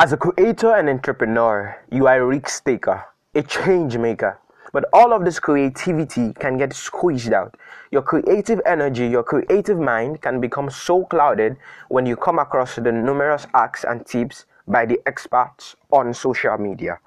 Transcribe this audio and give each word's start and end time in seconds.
As 0.00 0.12
a 0.12 0.16
creator 0.16 0.76
and 0.76 0.88
entrepreneur, 0.88 1.76
you 1.90 2.06
are 2.06 2.20
a 2.20 2.24
risk 2.24 2.62
taker, 2.62 3.04
a 3.34 3.42
change 3.42 3.98
maker. 3.98 4.38
But 4.72 4.84
all 4.92 5.12
of 5.12 5.24
this 5.24 5.40
creativity 5.40 6.34
can 6.34 6.56
get 6.56 6.72
squeezed 6.72 7.32
out. 7.32 7.56
Your 7.90 8.02
creative 8.02 8.60
energy, 8.64 9.08
your 9.08 9.24
creative 9.24 9.76
mind 9.76 10.22
can 10.22 10.40
become 10.40 10.70
so 10.70 11.04
clouded 11.06 11.56
when 11.88 12.06
you 12.06 12.14
come 12.14 12.38
across 12.38 12.76
the 12.76 12.92
numerous 12.92 13.48
acts 13.54 13.82
and 13.82 14.06
tips 14.06 14.44
by 14.68 14.86
the 14.86 15.00
experts 15.04 15.74
on 15.90 16.14
social 16.14 16.56
media. 16.58 17.00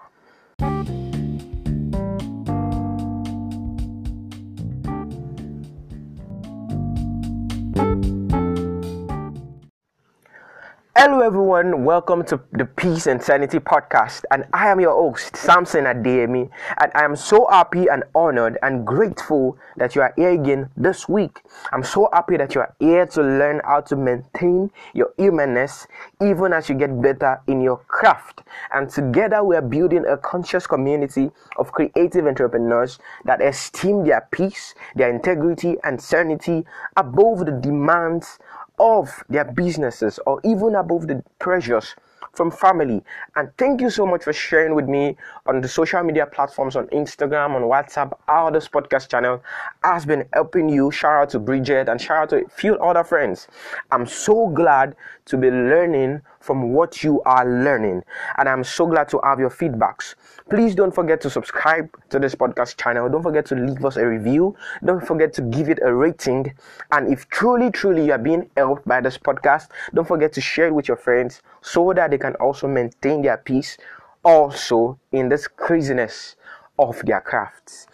Hello, 11.04 11.22
everyone. 11.22 11.84
Welcome 11.84 12.24
to 12.26 12.40
the 12.52 12.64
Peace 12.64 13.08
and 13.08 13.20
Sanity 13.20 13.58
podcast. 13.58 14.22
And 14.30 14.46
I 14.54 14.70
am 14.70 14.80
your 14.80 14.94
host, 14.94 15.36
Samson 15.36 15.86
Adeyemi. 15.86 16.48
And 16.80 16.92
I 16.94 17.04
am 17.04 17.16
so 17.16 17.48
happy 17.50 17.88
and 17.88 18.04
honored 18.14 18.60
and 18.62 18.86
grateful 18.86 19.58
that 19.78 19.96
you 19.96 20.04
are 20.04 20.14
here 20.16 20.30
again 20.30 20.70
this 20.78 21.10
week. 21.10 21.42
I'm 21.74 21.84
so 21.84 22.08
happy 22.14 22.38
that 22.38 22.54
you 22.54 22.62
are 22.62 22.76
here 22.78 23.08
to 23.08 23.22
learn 23.24 23.62
how 23.66 23.82
to 23.82 23.96
maintain 23.96 24.70
your 24.94 25.12
humanness 25.18 25.88
even 26.22 26.54
as 26.54 26.70
you 26.70 26.76
get 26.76 27.02
better 27.02 27.42
in 27.48 27.62
your 27.62 27.78
craft. 27.88 28.44
And 28.72 28.88
together, 28.88 29.44
we 29.44 29.56
are 29.56 29.62
building 29.64 30.06
a 30.06 30.18
conscious 30.18 30.68
community 30.68 31.32
of 31.58 31.72
creative 31.72 32.28
entrepreneurs 32.28 33.00
that 33.26 33.42
esteem 33.42 34.06
their 34.06 34.28
peace, 34.30 34.76
their 34.96 35.10
integrity, 35.10 35.78
and 35.84 36.00
sanity 36.00 36.64
above 36.96 37.48
the 37.48 37.54
demands 37.54 38.38
of 38.80 39.24
their 39.30 39.46
businesses 39.46 40.20
or 40.26 40.40
even 40.44 40.76
above 40.76 41.08
the 41.08 41.24
pressures 41.40 41.96
from 42.34 42.52
family. 42.52 43.04
And 43.36 43.50
thank 43.58 43.82
you 43.82 43.90
so 43.90 44.06
much 44.06 44.24
for 44.24 44.34
sharing 44.34 44.76
with 44.76 44.88
me 44.88 45.18
on 45.46 45.62
the 45.62 45.68
social 45.68 46.04
media 46.04 46.26
platforms 46.26 46.76
on 46.76 46.88
Instagram, 46.88 47.56
on 47.56 47.64
WhatsApp, 47.64 48.18
our 48.28 48.52
this 48.52 48.68
podcast 48.68 49.10
channel 49.10 49.44
has 49.84 50.06
been 50.06 50.26
helping 50.34 50.70
you. 50.70 50.92
Shout 50.92 51.24
out 51.24 51.30
to 51.32 51.40
Bridget 51.40 51.90
and 51.90 52.00
shout 52.00 52.18
out 52.18 52.30
to 52.30 52.46
a 52.46 52.50
few 52.50 52.76
other 52.78 53.04
friends. 53.04 53.48
I'm 53.92 54.06
so 54.06 54.48
glad 54.48 54.96
to 55.32 55.38
be 55.38 55.50
learning 55.50 56.22
from 56.42 56.74
what 56.74 57.04
you 57.04 57.22
are 57.24 57.46
learning. 57.46 58.04
And 58.38 58.50
I'm 58.50 58.66
so 58.66 58.86
glad 58.86 59.08
to 59.10 59.20
have 59.24 59.40
your 59.40 59.50
feedbacks. 59.50 60.16
Please 60.50 60.76
don't 60.76 60.94
forget 60.94 61.22
to 61.22 61.30
subscribe 61.30 61.90
to 62.10 62.20
this 62.20 62.36
podcast 62.36 62.76
channel. 62.76 63.08
Don't 63.08 63.24
forget 63.24 63.46
to 63.48 63.56
leave 63.56 63.84
us 63.86 63.96
a 63.96 64.06
review. 64.06 64.56
Don't 64.84 65.06
forget 65.06 65.34
to 65.36 65.42
give 65.42 65.70
it 65.70 65.80
a 65.82 65.94
rating. 65.94 66.54
And 66.92 67.12
if 67.12 67.30
truly, 67.30 67.72
truly 67.72 68.08
you 68.08 68.12
are 68.12 68.18
being 68.18 68.50
helped 68.58 68.86
by 68.86 69.00
this 69.00 69.18
podcast, 69.18 69.70
don't 69.94 70.08
forget 70.08 70.34
to 70.34 70.42
share 70.42 70.68
it 70.68 70.76
with 70.76 70.90
your 70.90 70.98
friends 70.98 71.42
so 71.62 71.94
that 71.94 72.12
they 72.12 72.18
can 72.18 72.36
also 72.36 72.68
maintain 72.68 73.22
their 73.22 73.38
peace 73.38 73.78
also 74.26 75.00
in 75.14 75.30
this 75.30 75.48
craziness 75.48 76.36
of 76.78 77.02
their 77.06 77.22
crafts. 77.22 77.88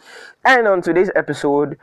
And 0.43 0.67
on 0.67 0.81
today's 0.81 1.11
episode, 1.15 1.77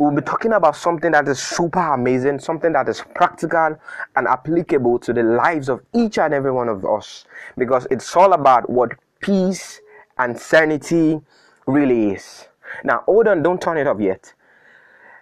we'll 0.00 0.10
be 0.10 0.22
talking 0.22 0.54
about 0.54 0.74
something 0.74 1.12
that 1.12 1.28
is 1.28 1.38
super 1.38 1.92
amazing, 1.92 2.38
something 2.38 2.72
that 2.72 2.88
is 2.88 3.04
practical 3.14 3.76
and 4.16 4.26
applicable 4.26 4.98
to 4.98 5.12
the 5.12 5.22
lives 5.22 5.68
of 5.68 5.82
each 5.94 6.16
and 6.18 6.32
every 6.32 6.50
one 6.50 6.70
of 6.70 6.84
us 6.86 7.26
because 7.58 7.86
it's 7.90 8.16
all 8.16 8.32
about 8.32 8.68
what 8.70 8.92
peace 9.20 9.80
and 10.16 10.38
sanity 10.38 11.20
really 11.66 12.12
is. 12.12 12.46
Now, 12.82 13.02
hold 13.04 13.28
on, 13.28 13.42
don't 13.42 13.60
turn 13.60 13.76
it 13.76 13.86
off 13.86 14.00
yet. 14.00 14.32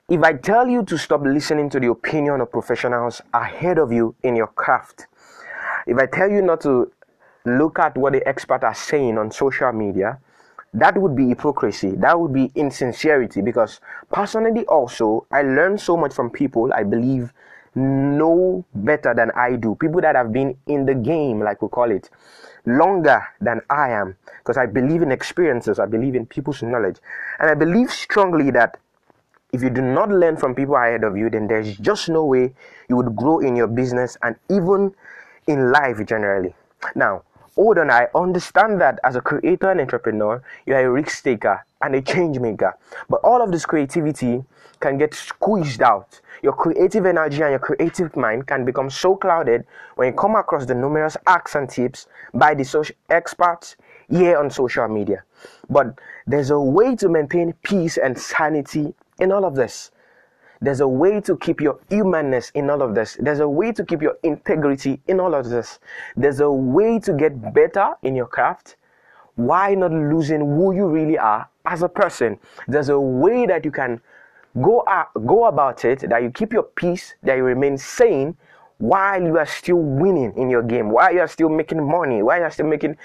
If 0.08 0.22
I 0.22 0.34
tell 0.34 0.68
you 0.68 0.84
to 0.84 0.96
stop 0.96 1.22
listening 1.22 1.68
to 1.70 1.80
the 1.80 1.88
opinion 1.88 2.40
of 2.40 2.52
professionals 2.52 3.20
ahead 3.34 3.78
of 3.78 3.92
you 3.92 4.14
in 4.22 4.36
your 4.36 4.46
craft, 4.46 5.08
if 5.88 5.98
I 5.98 6.06
tell 6.06 6.30
you 6.30 6.40
not 6.40 6.60
to 6.62 6.90
look 7.44 7.80
at 7.80 7.96
what 7.96 8.12
the 8.12 8.26
experts 8.28 8.62
are 8.62 8.74
saying 8.74 9.18
on 9.18 9.32
social 9.32 9.72
media, 9.72 10.20
that 10.74 10.96
would 10.96 11.16
be 11.16 11.28
hypocrisy 11.28 11.92
that 11.92 12.18
would 12.18 12.32
be 12.32 12.50
insincerity 12.54 13.40
because 13.40 13.80
personally 14.12 14.64
also 14.66 15.26
i 15.32 15.42
learn 15.42 15.78
so 15.78 15.96
much 15.96 16.12
from 16.12 16.30
people 16.30 16.72
i 16.74 16.82
believe 16.82 17.32
know 17.78 18.64
better 18.74 19.14
than 19.14 19.30
i 19.36 19.56
do. 19.56 19.74
People 19.74 20.00
that 20.00 20.16
have 20.16 20.32
been 20.32 20.56
in 20.66 20.86
the 20.86 20.94
game 20.94 21.40
like 21.40 21.62
we 21.62 21.68
call 21.68 21.90
it 21.90 22.10
longer 22.66 23.22
than 23.40 23.60
i 23.70 23.90
am 23.90 24.16
because 24.38 24.56
i 24.56 24.66
believe 24.66 25.02
in 25.02 25.12
experiences 25.12 25.78
i 25.78 25.86
believe 25.86 26.14
in 26.14 26.26
people's 26.26 26.62
knowledge. 26.62 26.98
And 27.38 27.50
i 27.50 27.54
believe 27.54 27.90
strongly 27.90 28.50
that 28.52 28.78
if 29.52 29.62
you 29.62 29.70
do 29.70 29.80
not 29.80 30.10
learn 30.10 30.36
from 30.36 30.54
people 30.54 30.76
ahead 30.76 31.04
of 31.04 31.16
you 31.16 31.30
then 31.30 31.46
there's 31.46 31.76
just 31.78 32.08
no 32.08 32.24
way 32.24 32.52
you 32.88 32.96
would 32.96 33.16
grow 33.16 33.38
in 33.38 33.56
your 33.56 33.68
business 33.68 34.16
and 34.22 34.36
even 34.50 34.94
in 35.46 35.72
life 35.72 36.04
generally. 36.04 36.54
Now 36.94 37.22
hold 37.58 37.76
on, 37.78 37.90
I 37.90 38.06
understand 38.14 38.80
that 38.80 39.00
as 39.02 39.16
a 39.16 39.20
creator 39.20 39.68
and 39.72 39.80
entrepreneur, 39.80 40.40
you 40.64 40.74
are 40.74 40.84
a 40.84 40.90
risk 40.90 41.24
taker 41.24 41.64
and 41.82 41.96
a 41.96 42.00
change 42.00 42.38
maker. 42.38 42.78
But 43.10 43.20
all 43.24 43.42
of 43.42 43.50
this 43.50 43.66
creativity 43.66 44.44
can 44.78 44.96
get 44.96 45.12
squeezed 45.12 45.82
out. 45.82 46.20
Your 46.40 46.52
creative 46.52 47.04
energy 47.04 47.42
and 47.42 47.50
your 47.50 47.58
creative 47.58 48.14
mind 48.16 48.46
can 48.46 48.64
become 48.64 48.88
so 48.88 49.16
clouded 49.16 49.64
when 49.96 50.06
you 50.06 50.14
come 50.16 50.36
across 50.36 50.66
the 50.66 50.74
numerous 50.74 51.16
acts 51.26 51.56
and 51.56 51.68
tips 51.68 52.06
by 52.32 52.54
the 52.54 52.64
social 52.64 52.94
experts 53.10 53.74
here 54.08 54.38
on 54.38 54.50
social 54.50 54.86
media. 54.86 55.24
But 55.68 55.98
there's 56.28 56.50
a 56.50 56.60
way 56.60 56.94
to 56.94 57.08
maintain 57.08 57.54
peace 57.64 57.96
and 57.96 58.16
sanity 58.16 58.94
in 59.18 59.32
all 59.32 59.44
of 59.44 59.56
this. 59.56 59.90
There's 60.60 60.80
a 60.80 60.88
way 60.88 61.20
to 61.20 61.36
keep 61.36 61.60
your 61.60 61.78
humanness 61.88 62.50
in 62.54 62.68
all 62.70 62.82
of 62.82 62.94
this. 62.94 63.16
There's 63.20 63.40
a 63.40 63.48
way 63.48 63.72
to 63.72 63.84
keep 63.84 64.02
your 64.02 64.16
integrity 64.22 65.00
in 65.06 65.20
all 65.20 65.34
of 65.34 65.48
this. 65.48 65.78
There's 66.16 66.40
a 66.40 66.50
way 66.50 66.98
to 67.00 67.12
get 67.12 67.54
better 67.54 67.94
in 68.02 68.16
your 68.16 68.26
craft. 68.26 68.76
Why 69.36 69.74
not 69.74 69.92
losing 69.92 70.40
who 70.40 70.74
you 70.74 70.88
really 70.88 71.16
are 71.16 71.48
as 71.64 71.82
a 71.82 71.88
person? 71.88 72.38
There's 72.66 72.88
a 72.88 72.98
way 72.98 73.46
that 73.46 73.64
you 73.64 73.70
can 73.70 74.00
go 74.60 74.82
out, 74.88 75.10
go 75.26 75.44
about 75.46 75.84
it, 75.84 76.00
that 76.08 76.22
you 76.22 76.30
keep 76.30 76.52
your 76.52 76.64
peace, 76.64 77.14
that 77.22 77.36
you 77.36 77.44
remain 77.44 77.78
sane 77.78 78.36
while 78.78 79.22
you 79.22 79.38
are 79.38 79.46
still 79.46 79.76
winning 79.76 80.32
in 80.36 80.50
your 80.50 80.62
game, 80.62 80.90
while 80.90 81.12
you 81.12 81.20
are 81.20 81.28
still 81.28 81.48
making 81.48 81.86
money, 81.86 82.22
while 82.22 82.38
you 82.38 82.44
are 82.44 82.50
still 82.50 82.66
making 82.66 82.96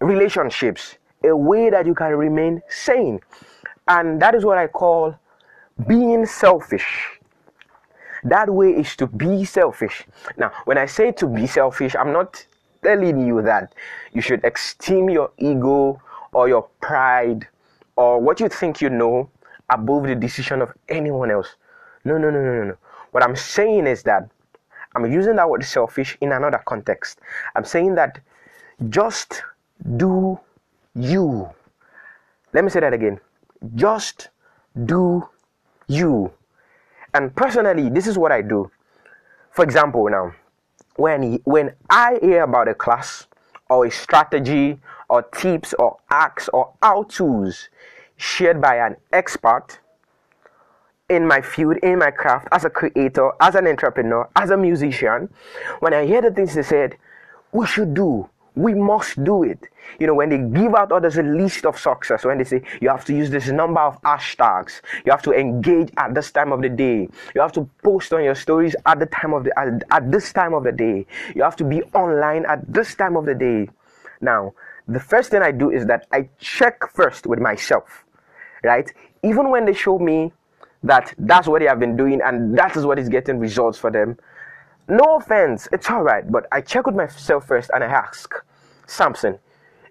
relationships. 0.00 0.96
A 1.24 1.34
way 1.34 1.70
that 1.70 1.86
you 1.86 1.94
can 1.94 2.14
remain 2.14 2.62
sane. 2.68 3.18
And 3.88 4.22
that 4.22 4.36
is 4.36 4.44
what 4.44 4.58
I 4.58 4.68
call 4.68 5.16
being 5.86 6.26
selfish. 6.26 7.18
That 8.24 8.50
way 8.50 8.70
is 8.70 8.96
to 8.96 9.06
be 9.06 9.44
selfish. 9.44 10.06
Now, 10.36 10.52
when 10.64 10.76
I 10.76 10.86
say 10.86 11.12
to 11.12 11.26
be 11.26 11.46
selfish, 11.46 11.94
I'm 11.94 12.12
not 12.12 12.44
telling 12.82 13.26
you 13.26 13.42
that 13.42 13.74
you 14.12 14.20
should 14.20 14.44
esteem 14.44 15.08
your 15.10 15.30
ego 15.38 16.00
or 16.32 16.48
your 16.48 16.68
pride 16.80 17.46
or 17.96 18.20
what 18.20 18.40
you 18.40 18.48
think 18.48 18.80
you 18.80 18.90
know 18.90 19.30
above 19.70 20.04
the 20.04 20.14
decision 20.14 20.62
of 20.62 20.72
anyone 20.88 21.30
else. 21.30 21.56
No, 22.04 22.18
no, 22.18 22.30
no, 22.30 22.42
no, 22.42 22.64
no. 22.64 22.76
What 23.12 23.22
I'm 23.22 23.36
saying 23.36 23.86
is 23.86 24.02
that 24.04 24.28
I'm 24.94 25.10
using 25.10 25.36
that 25.36 25.48
word 25.48 25.64
selfish 25.64 26.16
in 26.20 26.32
another 26.32 26.58
context. 26.64 27.20
I'm 27.54 27.64
saying 27.64 27.94
that 27.96 28.20
just 28.88 29.42
do 29.96 30.38
you. 30.94 31.48
Let 32.52 32.64
me 32.64 32.70
say 32.70 32.80
that 32.80 32.92
again. 32.92 33.20
Just 33.74 34.28
do 34.84 35.28
you. 35.88 36.32
And 37.14 37.34
personally, 37.34 37.88
this 37.90 38.06
is 38.06 38.16
what 38.16 38.32
I 38.32 38.42
do. 38.42 38.70
For 39.50 39.64
example, 39.64 40.08
now, 40.08 40.34
when 40.96 41.40
when 41.44 41.74
I 41.90 42.18
hear 42.20 42.42
about 42.42 42.68
a 42.68 42.74
class 42.74 43.26
or 43.68 43.86
a 43.86 43.90
strategy 43.90 44.78
or 45.08 45.22
tips 45.22 45.74
or 45.78 45.98
acts 46.10 46.48
or 46.52 46.72
how-tos 46.82 47.68
shared 48.16 48.60
by 48.60 48.76
an 48.76 48.96
expert 49.12 49.78
in 51.08 51.26
my 51.26 51.40
field, 51.40 51.78
in 51.82 51.98
my 51.98 52.10
craft, 52.10 52.48
as 52.52 52.64
a 52.64 52.70
creator, 52.70 53.30
as 53.40 53.54
an 53.54 53.66
entrepreneur, 53.66 54.28
as 54.36 54.50
a 54.50 54.56
musician, 54.56 55.28
when 55.80 55.94
I 55.94 56.04
hear 56.04 56.20
the 56.20 56.30
things 56.30 56.54
they 56.54 56.62
said, 56.62 56.96
we 57.52 57.66
should 57.66 57.94
do, 57.94 58.28
we 58.58 58.74
must 58.74 59.22
do 59.22 59.44
it. 59.44 59.68
You 60.00 60.08
know, 60.08 60.14
when 60.14 60.28
they 60.30 60.38
give 60.38 60.74
out 60.74 60.90
others 60.90 61.16
a 61.16 61.22
list 61.22 61.64
of 61.64 61.78
success, 61.78 62.24
when 62.24 62.38
they 62.38 62.44
say 62.44 62.62
you 62.80 62.88
have 62.88 63.04
to 63.04 63.14
use 63.14 63.30
this 63.30 63.48
number 63.48 63.80
of 63.80 64.02
hashtags, 64.02 64.80
you 65.06 65.12
have 65.12 65.22
to 65.22 65.32
engage 65.32 65.90
at 65.96 66.12
this 66.14 66.32
time 66.32 66.50
of 66.52 66.60
the 66.60 66.68
day, 66.68 67.08
you 67.34 67.40
have 67.40 67.52
to 67.52 67.68
post 67.84 68.12
on 68.12 68.24
your 68.24 68.34
stories 68.34 68.74
at 68.84 68.98
the 68.98 69.06
time 69.06 69.32
of 69.32 69.44
the 69.44 69.56
at, 69.58 69.82
at 69.92 70.10
this 70.10 70.32
time 70.32 70.54
of 70.54 70.64
the 70.64 70.72
day, 70.72 71.06
you 71.36 71.42
have 71.42 71.56
to 71.56 71.64
be 71.64 71.82
online 71.94 72.44
at 72.46 72.60
this 72.72 72.96
time 72.96 73.16
of 73.16 73.26
the 73.26 73.34
day. 73.34 73.68
Now, 74.20 74.52
the 74.88 75.00
first 75.00 75.30
thing 75.30 75.42
I 75.42 75.52
do 75.52 75.70
is 75.70 75.86
that 75.86 76.08
I 76.10 76.28
check 76.40 76.90
first 76.92 77.26
with 77.26 77.38
myself, 77.38 78.04
right? 78.64 78.92
Even 79.22 79.50
when 79.50 79.66
they 79.66 79.74
show 79.74 79.98
me 79.98 80.32
that 80.82 81.14
that's 81.18 81.46
what 81.46 81.60
they 81.60 81.66
have 81.66 81.78
been 81.78 81.96
doing 81.96 82.20
and 82.22 82.58
that 82.58 82.76
is 82.76 82.84
what 82.84 82.98
is 82.98 83.08
getting 83.08 83.38
results 83.38 83.78
for 83.78 83.90
them. 83.90 84.16
No 84.88 85.16
offense, 85.16 85.68
it's 85.70 85.88
all 85.90 86.02
right, 86.02 86.30
but 86.30 86.46
I 86.50 86.60
check 86.62 86.86
with 86.86 86.96
myself 86.96 87.46
first 87.46 87.70
and 87.74 87.84
I 87.84 87.88
ask, 87.88 88.32
Samson, 88.88 89.38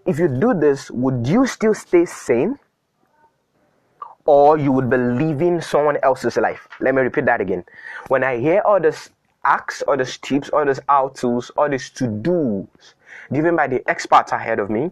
if 0.08 0.18
you 0.18 0.28
do 0.28 0.56
this, 0.56 0.90
would 0.90 1.28
you 1.28 1.46
still 1.46 1.76
stay 1.76 2.06
sane? 2.06 2.58
Or 4.26 4.58
you 4.58 4.72
would 4.72 4.90
be 4.90 4.98
living 4.98 5.62
someone 5.62 5.98
else's 6.02 6.36
life? 6.36 6.68
Let 6.82 6.96
me 6.96 7.02
repeat 7.04 7.26
that 7.26 7.40
again. 7.40 7.64
When 8.08 8.24
I 8.24 8.40
hear 8.40 8.62
others 8.66 9.12
acts, 9.46 9.84
all 9.84 9.96
these 9.96 10.18
tips, 10.18 10.50
all 10.50 10.66
these 10.66 10.82
how 10.90 11.10
to's, 11.10 11.52
all 11.52 11.70
these 11.70 11.90
to 11.92 12.08
do's 12.08 12.96
given 13.32 13.56
by 13.56 13.68
the 13.68 13.88
experts 13.88 14.32
ahead 14.32 14.60
of 14.60 14.70
me, 14.70 14.90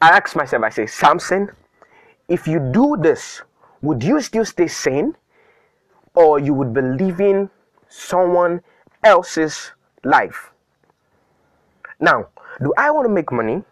I 0.00 0.10
ask 0.10 0.36
myself, 0.36 0.62
I 0.62 0.70
say, 0.70 0.86
Samson, 0.86 1.50
if 2.28 2.46
you 2.46 2.60
do 2.60 2.96
this, 2.98 3.42
would 3.82 4.02
you 4.02 4.20
still 4.20 4.44
stay 4.44 4.68
sane? 4.68 5.16
Or 6.14 6.38
you 6.38 6.54
would 6.54 6.72
be 6.72 6.82
living 6.82 7.50
someone 7.88 8.62
else's 9.02 9.72
life? 10.04 10.52
Now, 11.98 12.28
do 12.60 12.72
I 12.76 12.90
want 12.90 13.06
to 13.06 13.12
make 13.12 13.32
money? 13.32 13.62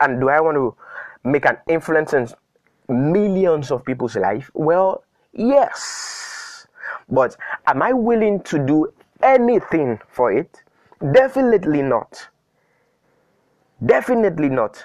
And 0.00 0.20
do 0.20 0.28
I 0.28 0.40
want 0.40 0.56
to 0.56 0.74
make 1.24 1.46
an 1.46 1.58
influence 1.68 2.12
in 2.12 2.28
millions 2.88 3.70
of 3.70 3.84
people's 3.84 4.16
life? 4.16 4.50
Well, 4.54 5.04
yes. 5.32 6.66
But 7.08 7.36
am 7.66 7.82
I 7.82 7.92
willing 7.92 8.42
to 8.44 8.58
do 8.58 8.92
anything 9.22 10.00
for 10.08 10.32
it? 10.32 10.62
Definitely 11.12 11.82
not. 11.82 12.28
Definitely 13.84 14.48
not. 14.48 14.84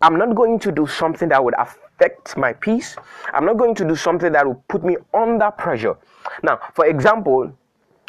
I'm 0.00 0.16
not 0.16 0.34
going 0.34 0.58
to 0.60 0.72
do 0.72 0.86
something 0.86 1.28
that 1.30 1.42
would 1.42 1.54
affect 1.58 2.36
my 2.36 2.52
peace. 2.52 2.96
I'm 3.34 3.44
not 3.44 3.58
going 3.58 3.74
to 3.76 3.84
do 3.84 3.96
something 3.96 4.32
that 4.32 4.46
will 4.46 4.62
put 4.68 4.84
me 4.84 4.96
under 5.12 5.50
pressure. 5.50 5.96
Now, 6.42 6.60
for 6.74 6.86
example, 6.86 7.52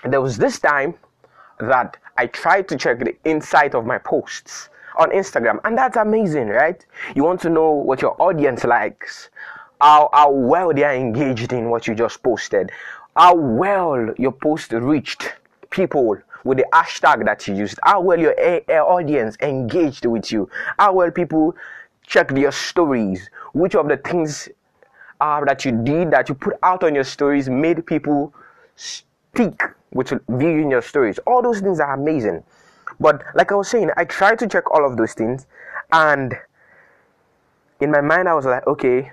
there 0.03 0.21
was 0.21 0.37
this 0.37 0.59
time 0.59 0.93
that 1.59 1.97
I 2.19 2.27
try 2.27 2.61
to 2.61 2.75
check 2.75 2.99
the 2.99 3.15
insight 3.23 3.73
of 3.73 3.85
my 3.85 3.97
posts 3.97 4.67
on 4.97 5.09
Instagram, 5.11 5.61
and 5.63 5.77
that's 5.77 5.95
amazing, 5.95 6.49
right? 6.49 6.85
You 7.15 7.23
want 7.23 7.39
to 7.43 7.49
know 7.49 7.71
what 7.71 8.01
your 8.01 8.21
audience 8.21 8.65
likes, 8.65 9.29
how, 9.79 10.09
how 10.11 10.29
well 10.29 10.73
they 10.73 10.83
are 10.83 10.93
engaged 10.93 11.53
in 11.53 11.69
what 11.69 11.87
you 11.87 11.95
just 11.95 12.21
posted, 12.21 12.71
how 13.15 13.35
well 13.35 14.13
your 14.17 14.33
post 14.33 14.73
reached 14.73 15.33
people 15.69 16.17
with 16.43 16.57
the 16.57 16.65
hashtag 16.73 17.23
that 17.23 17.47
you 17.47 17.55
used, 17.55 17.79
how 17.83 18.01
well 18.01 18.19
your 18.19 18.35
a- 18.37 18.65
a 18.67 18.79
audience 18.79 19.37
engaged 19.41 20.05
with 20.05 20.29
you, 20.29 20.49
how 20.77 20.91
well 20.91 21.11
people 21.11 21.55
checked 22.05 22.37
your 22.37 22.51
stories, 22.51 23.29
which 23.53 23.75
of 23.75 23.87
the 23.87 23.95
things 23.95 24.49
uh, 25.21 25.45
that 25.45 25.63
you 25.63 25.71
did 25.71 26.11
that 26.11 26.27
you 26.27 26.35
put 26.35 26.55
out 26.63 26.83
on 26.83 26.95
your 26.95 27.05
stories 27.05 27.47
made 27.47 27.85
people 27.85 28.33
stick 28.75 29.63
with 29.91 30.13
viewing 30.29 30.71
your 30.71 30.81
stories. 30.81 31.19
All 31.25 31.41
those 31.41 31.59
things 31.59 31.79
are 31.79 31.93
amazing. 31.93 32.43
But 32.99 33.23
like 33.35 33.51
I 33.51 33.55
was 33.55 33.69
saying, 33.69 33.89
I 33.97 34.05
tried 34.05 34.39
to 34.39 34.47
check 34.47 34.69
all 34.71 34.85
of 34.85 34.97
those 34.97 35.13
things, 35.13 35.47
and 35.91 36.35
in 37.79 37.91
my 37.91 38.01
mind, 38.01 38.27
I 38.27 38.33
was 38.33 38.45
like, 38.45 38.65
okay, 38.67 39.11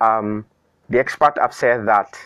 um, 0.00 0.46
the 0.88 0.98
expert 0.98 1.34
have 1.40 1.52
said 1.52 1.86
that 1.86 2.18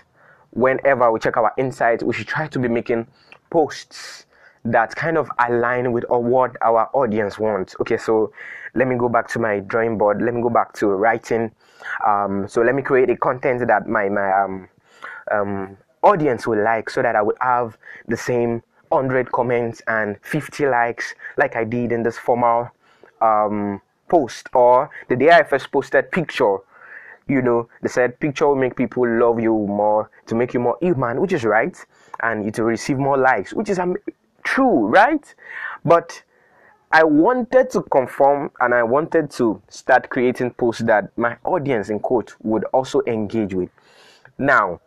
whenever 0.51 1.11
we 1.11 1.19
check 1.19 1.37
our 1.37 1.53
insights, 1.59 2.03
we 2.03 2.13
should 2.13 2.29
try 2.29 2.47
to 2.49 2.59
be 2.59 2.69
making 2.69 3.07
posts 3.51 4.27
that 4.65 4.95
kind 4.95 5.17
of 5.17 5.31
align 5.39 5.93
with 5.93 6.05
what 6.09 6.55
our 6.61 6.91
audience 6.93 7.39
wants. 7.39 7.75
Okay, 7.81 7.97
so 7.97 8.33
let 8.75 8.87
me 8.87 8.97
go 8.97 9.09
back 9.09 9.27
to 9.29 9.39
my 9.39 9.61
drawing 9.61 9.97
board. 9.97 10.21
Let 10.23 10.35
me 10.35 10.43
go 10.43 10.51
back 10.51 10.73
to 10.75 10.89
writing. 10.89 11.51
Um, 12.07 12.47
so 12.47 12.63
let 12.63 12.75
me 12.75 12.83
create 12.83 13.11
a 13.11 13.17
content 13.17 13.67
that 13.67 13.89
my 13.89 14.09
my 14.09 14.31
um, 14.33 14.69
um, 15.33 15.77
audience 16.03 16.47
will 16.47 16.63
like, 16.63 16.91
so 16.91 17.03
that 17.03 17.17
I 17.17 17.23
would 17.23 17.37
have 17.41 17.77
the 18.09 18.17
same 18.17 18.63
100 18.91 19.31
comments 19.33 19.83
and 19.87 20.17
50 20.23 20.67
likes 20.67 21.15
like 21.37 21.57
I 21.57 21.65
did 21.65 21.93
in 21.93 22.03
this 22.03 22.19
formal 22.19 22.71
um, 23.21 23.81
post 24.09 24.49
or 24.53 24.91
the 25.09 25.17
day 25.17 25.31
I 25.31 25.45
first 25.45 25.71
posted 25.71 26.11
picture. 26.11 26.59
You 27.29 27.43
know 27.43 27.69
they 27.81 27.89
said 27.89 28.19
picture 28.19 28.49
will 28.49 28.57
make 28.57 28.75
people 28.75 29.09
love 29.09 29.39
you 29.39 29.53
more 29.53 30.11
to 30.27 30.35
make 30.35 30.53
you 30.53 30.59
more 30.59 30.77
human 30.81 31.21
which 31.21 31.33
is 31.33 31.45
right 31.45 31.77
and 32.25 32.45
you 32.45 32.51
to 32.51 32.65
receive 32.65 32.99
more 32.99 33.17
likes 33.17 33.55
which 33.55 33.69
is 33.69 33.79
um, 33.79 33.97
true 34.43 34.89
right? 34.89 35.33
But 35.85 36.25
I 36.91 37.05
wanted 37.05 37.71
to 37.71 37.83
conform 37.83 38.51
and 38.59 38.75
I 38.75 38.83
wanted 38.83 39.31
to 39.33 39.63
start 39.69 40.11
creating 40.11 40.51
posts 40.55 40.83
that 40.83 41.17
my 41.17 41.37
audience 41.45 41.89
in 41.89 42.01
quote 42.01 42.35
would 42.43 42.65
also 42.73 43.01
engage 43.07 43.55
with. 43.55 43.71
Now 44.37 44.81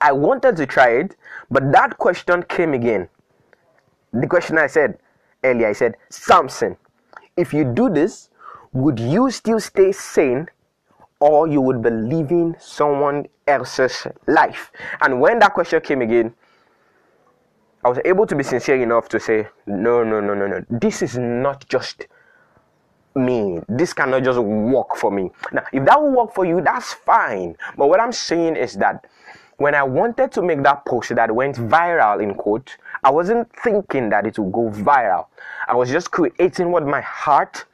I 0.00 0.12
wanted 0.12 0.56
to 0.56 0.66
try 0.66 0.90
it 0.90 1.16
but 1.50 1.72
that 1.72 1.98
question 1.98 2.42
came 2.44 2.74
again 2.74 3.08
the 4.14 4.26
question 4.28 4.58
I 4.58 4.68
said 4.68 4.98
earlier, 5.42 5.68
I 5.68 5.72
said, 5.72 5.96
Samson, 6.08 6.76
if 7.36 7.52
you 7.52 7.64
do 7.64 7.90
this, 7.90 8.30
would 8.72 8.98
you 8.98 9.30
still 9.30 9.60
stay 9.60 9.92
sane 9.92 10.48
or 11.20 11.46
you 11.48 11.60
would 11.60 11.82
be 11.82 11.90
living 11.90 12.54
someone 12.58 13.26
else's 13.46 14.06
life? 14.26 14.70
And 15.00 15.20
when 15.20 15.38
that 15.40 15.54
question 15.54 15.80
came 15.80 16.00
again, 16.02 16.34
I 17.84 17.88
was 17.88 17.98
able 18.04 18.26
to 18.26 18.34
be 18.34 18.42
sincere 18.42 18.80
enough 18.80 19.08
to 19.10 19.20
say, 19.20 19.48
no, 19.66 20.02
no, 20.02 20.20
no, 20.20 20.32
no, 20.34 20.46
no. 20.46 20.64
This 20.70 21.02
is 21.02 21.18
not 21.18 21.68
just 21.68 22.06
me. 23.14 23.60
This 23.68 23.92
cannot 23.92 24.24
just 24.24 24.38
work 24.38 24.96
for 24.96 25.10
me. 25.10 25.30
Now, 25.52 25.64
if 25.72 25.84
that 25.84 26.00
will 26.00 26.12
work 26.12 26.34
for 26.34 26.46
you, 26.46 26.60
that's 26.62 26.94
fine. 26.94 27.56
But 27.76 27.88
what 27.88 28.00
I'm 28.00 28.12
saying 28.12 28.56
is 28.56 28.74
that 28.74 29.06
when 29.58 29.74
I 29.74 29.82
wanted 29.82 30.32
to 30.32 30.42
make 30.42 30.62
that 30.62 30.84
post 30.84 31.14
that 31.14 31.34
went 31.34 31.56
viral 31.56 32.22
in 32.22 32.34
quote, 32.34 32.76
I 33.02 33.10
wasn't 33.10 33.48
thinking 33.62 34.10
that 34.10 34.26
it 34.26 34.38
would 34.38 34.52
go 34.52 34.70
viral. 34.70 35.26
I 35.68 35.74
was 35.74 35.90
just 35.90 36.10
creating 36.10 36.70
what 36.70 36.86
my 36.86 37.00
heart 37.00 37.64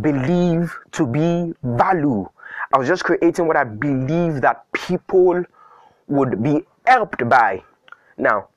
believed 0.00 0.72
to 0.92 1.06
be 1.06 1.54
value. 1.62 2.28
I 2.72 2.78
was 2.78 2.88
just 2.88 3.04
creating 3.04 3.46
what 3.46 3.56
I 3.56 3.64
believe 3.64 4.40
that 4.42 4.70
people 4.72 5.44
would 6.08 6.42
be 6.42 6.64
helped 6.86 7.28
by. 7.28 7.62
Now, 8.16 8.48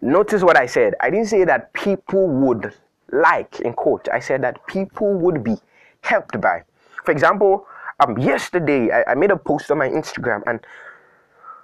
notice 0.00 0.42
what 0.42 0.56
I 0.56 0.66
said. 0.66 0.94
I 1.00 1.10
didn't 1.10 1.26
say 1.26 1.44
that 1.44 1.72
people 1.72 2.28
would 2.28 2.74
like 3.12 3.60
in 3.60 3.72
quote. 3.72 4.08
I 4.12 4.20
said 4.20 4.42
that 4.42 4.66
people 4.66 5.14
would 5.14 5.42
be 5.42 5.56
helped 6.02 6.40
by. 6.40 6.62
For 7.04 7.10
example, 7.12 7.66
um, 8.00 8.16
yesterday 8.18 8.90
I, 8.90 9.12
I 9.12 9.14
made 9.14 9.30
a 9.30 9.36
post 9.36 9.70
on 9.70 9.78
my 9.78 9.88
Instagram 9.88 10.42
and 10.46 10.60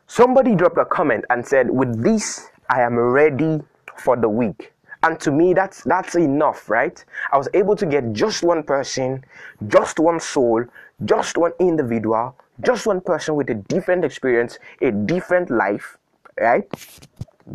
Somebody 0.09 0.55
dropped 0.55 0.79
a 0.79 0.85
comment 0.85 1.25
and 1.31 1.45
said, 1.45 1.69
With 1.69 2.03
this, 2.03 2.51
I 2.71 2.83
am 2.83 2.97
ready 2.97 3.61
for 3.97 4.17
the 4.17 4.29
week. 4.29 4.73
And 5.03 5.19
to 5.21 5.33
me, 5.33 5.53
that's 5.53 5.83
that's 5.83 6.15
enough, 6.15 6.71
right? 6.71 7.05
I 7.33 7.37
was 7.37 7.49
able 7.55 7.75
to 7.77 7.87
get 7.87 8.13
just 8.13 8.43
one 8.45 8.63
person, 8.63 9.25
just 9.67 9.99
one 9.99 10.21
soul, 10.21 10.65
just 11.05 11.37
one 11.37 11.53
individual, 11.59 12.37
just 12.63 12.87
one 12.87 13.01
person 13.01 13.35
with 13.35 13.51
a 13.51 13.55
different 13.55 14.05
experience, 14.05 14.59
a 14.81 14.93
different 14.93 15.51
life, 15.51 15.99
right? 16.41 16.65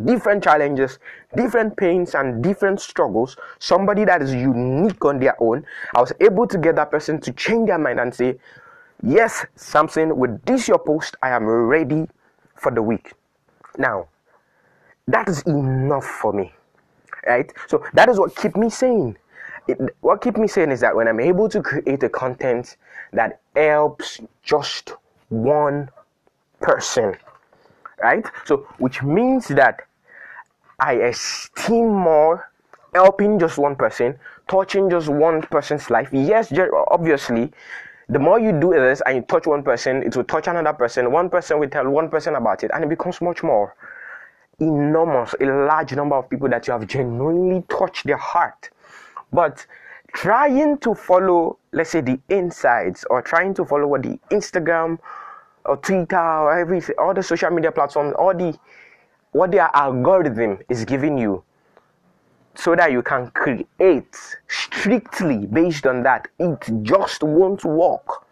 Different 0.04 0.44
challenges, 0.44 0.98
different 1.34 1.76
pains, 1.76 2.14
and 2.14 2.42
different 2.42 2.80
struggles. 2.80 3.36
Somebody 3.60 4.04
that 4.04 4.22
is 4.22 4.32
unique 4.32 5.04
on 5.04 5.18
their 5.18 5.36
own. 5.42 5.64
I 5.94 6.00
was 6.00 6.12
able 6.20 6.46
to 6.46 6.58
get 6.58 6.76
that 6.76 6.90
person 6.90 7.18
to 7.22 7.32
change 7.32 7.68
their 7.68 7.78
mind 7.78 7.98
and 7.98 8.14
say, 8.14 8.38
Yes, 9.02 9.46
Samson, 9.56 10.16
with 10.16 10.44
this 10.44 10.68
your 10.68 10.78
post, 10.78 11.16
I 11.22 11.30
am 11.30 11.44
ready 11.46 12.08
for 12.62 12.70
the 12.70 12.82
week. 12.82 13.12
Now, 13.76 14.08
that 15.08 15.28
is 15.28 15.42
enough 15.42 16.06
for 16.06 16.32
me, 16.32 16.52
right? 17.26 17.52
So 17.66 17.84
that 17.92 18.08
is 18.08 18.18
what 18.18 18.36
keep 18.36 18.56
me 18.56 18.70
sane. 18.70 19.18
It, 19.68 19.78
what 20.00 20.22
keep 20.22 20.36
me 20.36 20.46
sane 20.46 20.70
is 20.70 20.80
that 20.80 20.94
when 20.94 21.08
I'm 21.08 21.20
able 21.20 21.48
to 21.48 21.60
create 21.60 22.02
a 22.02 22.08
content 22.08 22.76
that 23.12 23.40
helps 23.54 24.20
just 24.42 24.94
one 25.28 25.90
person, 26.60 27.16
right? 28.00 28.24
So 28.44 28.68
which 28.78 29.02
means 29.02 29.48
that 29.48 29.80
I 30.78 30.94
esteem 30.94 31.88
more 31.88 32.50
helping 32.94 33.38
just 33.38 33.58
one 33.58 33.76
person, 33.76 34.18
touching 34.48 34.90
just 34.90 35.08
one 35.08 35.42
person's 35.42 35.90
life. 35.90 36.10
Yes, 36.12 36.52
obviously, 36.88 37.52
the 38.12 38.18
more 38.18 38.38
you 38.38 38.52
do 38.52 38.72
this 38.72 39.00
and 39.06 39.16
you 39.16 39.22
touch 39.22 39.46
one 39.46 39.62
person, 39.62 40.02
it 40.02 40.14
will 40.14 40.24
touch 40.24 40.46
another 40.46 40.74
person. 40.74 41.10
One 41.10 41.30
person 41.30 41.58
will 41.58 41.68
tell 41.68 41.88
one 41.88 42.10
person 42.10 42.34
about 42.34 42.62
it, 42.62 42.70
and 42.74 42.84
it 42.84 42.88
becomes 42.88 43.20
much 43.22 43.42
more 43.42 43.74
enormous, 44.60 45.34
a 45.40 45.46
large 45.46 45.94
number 45.94 46.16
of 46.16 46.28
people 46.28 46.48
that 46.50 46.66
you 46.66 46.74
have 46.74 46.86
genuinely 46.86 47.64
touched 47.70 48.06
their 48.06 48.18
heart. 48.18 48.68
But 49.32 49.66
trying 50.12 50.76
to 50.78 50.94
follow, 50.94 51.58
let's 51.72 51.90
say, 51.90 52.02
the 52.02 52.20
insights 52.28 53.04
or 53.08 53.22
trying 53.22 53.54
to 53.54 53.64
follow 53.64 53.86
what 53.86 54.02
the 54.02 54.18
Instagram 54.30 54.98
or 55.64 55.78
Twitter 55.78 56.18
or 56.18 56.58
everything, 56.58 56.94
all 56.98 57.14
the 57.14 57.22
social 57.22 57.50
media 57.50 57.72
platforms, 57.72 58.14
all 58.18 58.34
the 58.34 58.56
what 59.30 59.50
their 59.52 59.70
algorithm 59.74 60.58
is 60.68 60.84
giving 60.84 61.16
you 61.16 61.42
so 62.54 62.76
that 62.76 62.92
you 62.92 63.02
can 63.02 63.30
create 63.30 64.16
strictly 64.48 65.46
based 65.46 65.86
on 65.86 66.02
that. 66.02 66.28
It 66.38 66.58
just 66.82 67.22
won't 67.22 67.64
work. 67.64 68.26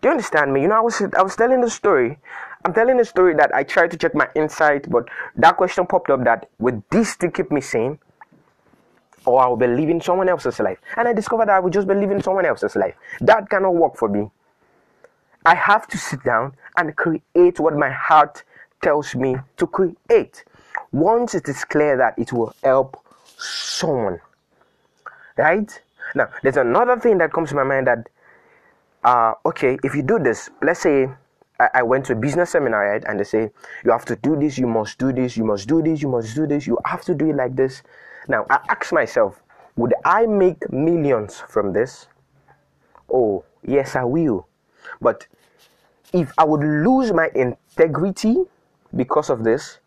Do 0.00 0.08
you 0.08 0.10
understand 0.10 0.52
me? 0.52 0.62
You 0.62 0.68
know, 0.68 0.76
I 0.76 0.80
was 0.80 1.00
I 1.00 1.22
was 1.22 1.36
telling 1.36 1.60
the 1.60 1.70
story. 1.70 2.18
I'm 2.64 2.72
telling 2.72 2.96
the 2.96 3.04
story 3.04 3.34
that 3.34 3.54
I 3.54 3.64
tried 3.64 3.90
to 3.90 3.96
check 3.96 4.14
my 4.14 4.28
insight, 4.34 4.88
but 4.90 5.08
that 5.36 5.56
question 5.56 5.86
popped 5.86 6.10
up 6.10 6.24
that 6.24 6.48
would 6.58 6.82
this 6.90 7.16
to 7.16 7.30
keep 7.30 7.50
me 7.50 7.60
sane? 7.60 7.98
Or 9.24 9.40
I 9.40 9.46
will 9.46 9.56
be 9.56 9.66
living 9.66 10.00
someone 10.00 10.28
else's 10.28 10.58
life. 10.58 10.78
And 10.96 11.06
I 11.06 11.12
discovered 11.12 11.46
that 11.48 11.56
I 11.56 11.60
would 11.60 11.72
just 11.72 11.86
be 11.86 11.94
living 11.94 12.22
someone 12.22 12.46
else's 12.46 12.74
life. 12.74 12.94
That 13.20 13.48
cannot 13.48 13.74
work 13.74 13.96
for 13.96 14.08
me. 14.08 14.30
I 15.44 15.54
have 15.54 15.86
to 15.88 15.98
sit 15.98 16.22
down 16.22 16.54
and 16.76 16.94
create 16.96 17.58
what 17.58 17.76
my 17.76 17.90
heart 17.90 18.44
tells 18.80 19.14
me 19.14 19.36
to 19.56 19.66
create. 19.66 20.44
Once 20.92 21.34
it 21.34 21.48
is 21.48 21.64
clear 21.64 21.96
that 21.96 22.18
it 22.18 22.32
will 22.32 22.54
help 22.62 23.02
someone. 23.36 24.20
Right? 25.36 25.80
Now, 26.14 26.28
there's 26.42 26.58
another 26.58 26.98
thing 26.98 27.18
that 27.18 27.32
comes 27.32 27.50
to 27.50 27.56
my 27.56 27.64
mind 27.64 27.86
that, 27.86 28.08
uh, 29.02 29.34
okay, 29.46 29.78
if 29.82 29.94
you 29.94 30.02
do 30.02 30.18
this, 30.18 30.50
let's 30.62 30.80
say 30.80 31.08
I, 31.74 31.82
went 31.82 32.06
to 32.06 32.14
a 32.14 32.16
business 32.16 32.50
seminar, 32.50 32.90
right, 32.90 33.04
and 33.06 33.20
they 33.20 33.24
say, 33.24 33.50
you 33.84 33.90
have 33.90 34.04
to 34.06 34.16
do 34.16 34.36
this, 34.36 34.58
you 34.58 34.66
must 34.66 34.98
do 34.98 35.12
this, 35.12 35.36
you 35.36 35.44
must 35.44 35.68
do 35.68 35.82
this, 35.82 36.02
you 36.02 36.08
must 36.08 36.34
do 36.34 36.46
this, 36.46 36.66
you 36.66 36.78
have 36.84 37.02
to 37.02 37.14
do 37.14 37.30
it 37.30 37.36
like 37.36 37.54
this. 37.54 37.82
Now, 38.28 38.46
I 38.50 38.58
ask 38.68 38.92
myself, 38.92 39.40
would 39.76 39.94
I 40.04 40.26
make 40.26 40.70
millions 40.72 41.42
from 41.48 41.72
this? 41.72 42.08
Oh, 43.12 43.44
yes, 43.62 43.96
I 43.96 44.04
will. 44.04 44.46
But 45.00 45.26
if 46.12 46.32
I 46.36 46.44
would 46.44 46.62
lose 46.62 47.12
my 47.12 47.30
integrity 47.34 48.36
because 48.94 49.30
of 49.30 49.44
this, 49.44 49.78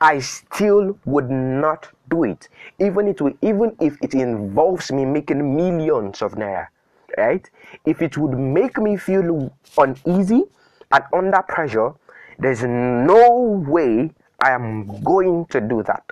I 0.00 0.18
still 0.20 0.98
would 1.04 1.30
not 1.30 1.88
do 2.10 2.24
it, 2.24 2.48
even 2.78 3.08
it 3.08 3.20
will, 3.20 3.32
even 3.40 3.74
if 3.80 3.96
it 4.02 4.14
involves 4.14 4.92
me 4.92 5.04
making 5.04 5.56
millions 5.56 6.22
of 6.22 6.32
naira, 6.34 6.68
right? 7.16 7.48
If 7.84 8.02
it 8.02 8.16
would 8.18 8.38
make 8.38 8.78
me 8.78 8.96
feel 8.96 9.50
uneasy 9.78 10.44
and 10.92 11.04
under 11.12 11.42
pressure, 11.42 11.94
there's 12.38 12.62
no 12.62 13.64
way 13.66 14.10
I 14.40 14.50
am 14.52 15.02
going 15.02 15.46
to 15.46 15.60
do 15.60 15.82
that. 15.84 16.04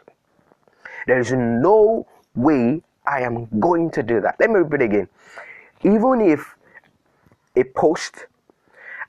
There 1.06 1.20
is 1.20 1.32
no 1.32 2.06
way 2.34 2.82
I 3.06 3.20
am 3.20 3.48
going 3.60 3.90
to 3.90 4.02
do 4.02 4.20
that. 4.22 4.36
Let 4.40 4.50
me 4.50 4.60
repeat 4.60 4.82
again. 4.82 5.08
Even 5.82 6.22
if 6.22 6.56
a 7.54 7.64
post, 7.64 8.26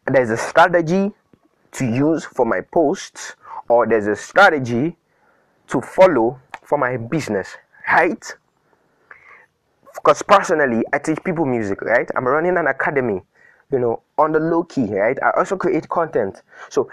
there's 0.05 0.29
a 0.29 0.37
strategy 0.37 1.13
to 1.71 1.85
use 1.85 2.25
for 2.25 2.45
my 2.45 2.59
posts, 2.61 3.35
or 3.69 3.87
there's 3.87 4.07
a 4.07 4.15
strategy 4.15 4.95
to 5.67 5.81
follow 5.81 6.39
for 6.63 6.77
my 6.77 6.97
business, 6.97 7.55
right? 7.91 8.33
Because 9.93 10.21
personally, 10.21 10.83
I 10.93 10.99
teach 10.99 11.23
people 11.23 11.45
music, 11.45 11.81
right? 11.81 12.09
I'm 12.15 12.27
running 12.27 12.57
an 12.57 12.67
academy, 12.67 13.21
you 13.71 13.79
know, 13.79 14.01
on 14.17 14.31
the 14.31 14.39
low 14.39 14.63
key, 14.63 14.85
right? 14.93 15.17
I 15.23 15.31
also 15.37 15.57
create 15.57 15.89
content. 15.89 16.41
So, 16.69 16.89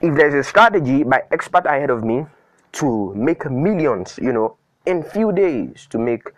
if 0.00 0.14
there's 0.14 0.34
a 0.34 0.44
strategy 0.44 1.02
by 1.02 1.22
expert 1.32 1.66
ahead 1.66 1.90
of 1.90 2.04
me 2.04 2.24
to 2.72 3.12
make 3.14 3.50
millions, 3.50 4.18
you 4.22 4.32
know, 4.32 4.56
in 4.86 5.02
few 5.02 5.32
days, 5.32 5.86
to 5.90 5.98
make 5.98 6.30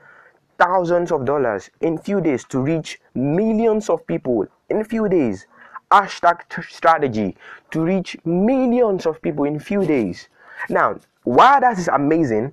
thousands 0.58 1.12
of 1.12 1.24
dollars 1.24 1.70
in 1.80 1.98
few 1.98 2.20
days, 2.20 2.44
to 2.44 2.60
reach 2.60 3.00
millions 3.14 3.90
of 3.90 4.06
people 4.06 4.46
in 4.68 4.84
few 4.84 5.08
days, 5.08 5.46
hashtag 5.90 6.40
strategy 6.68 7.36
to 7.70 7.82
reach 7.82 8.16
millions 8.24 9.06
of 9.06 9.20
people 9.22 9.44
in 9.44 9.58
few 9.58 9.84
days. 9.84 10.28
Now, 10.68 10.98
while 11.24 11.60
that 11.60 11.78
is 11.78 11.88
amazing, 11.88 12.52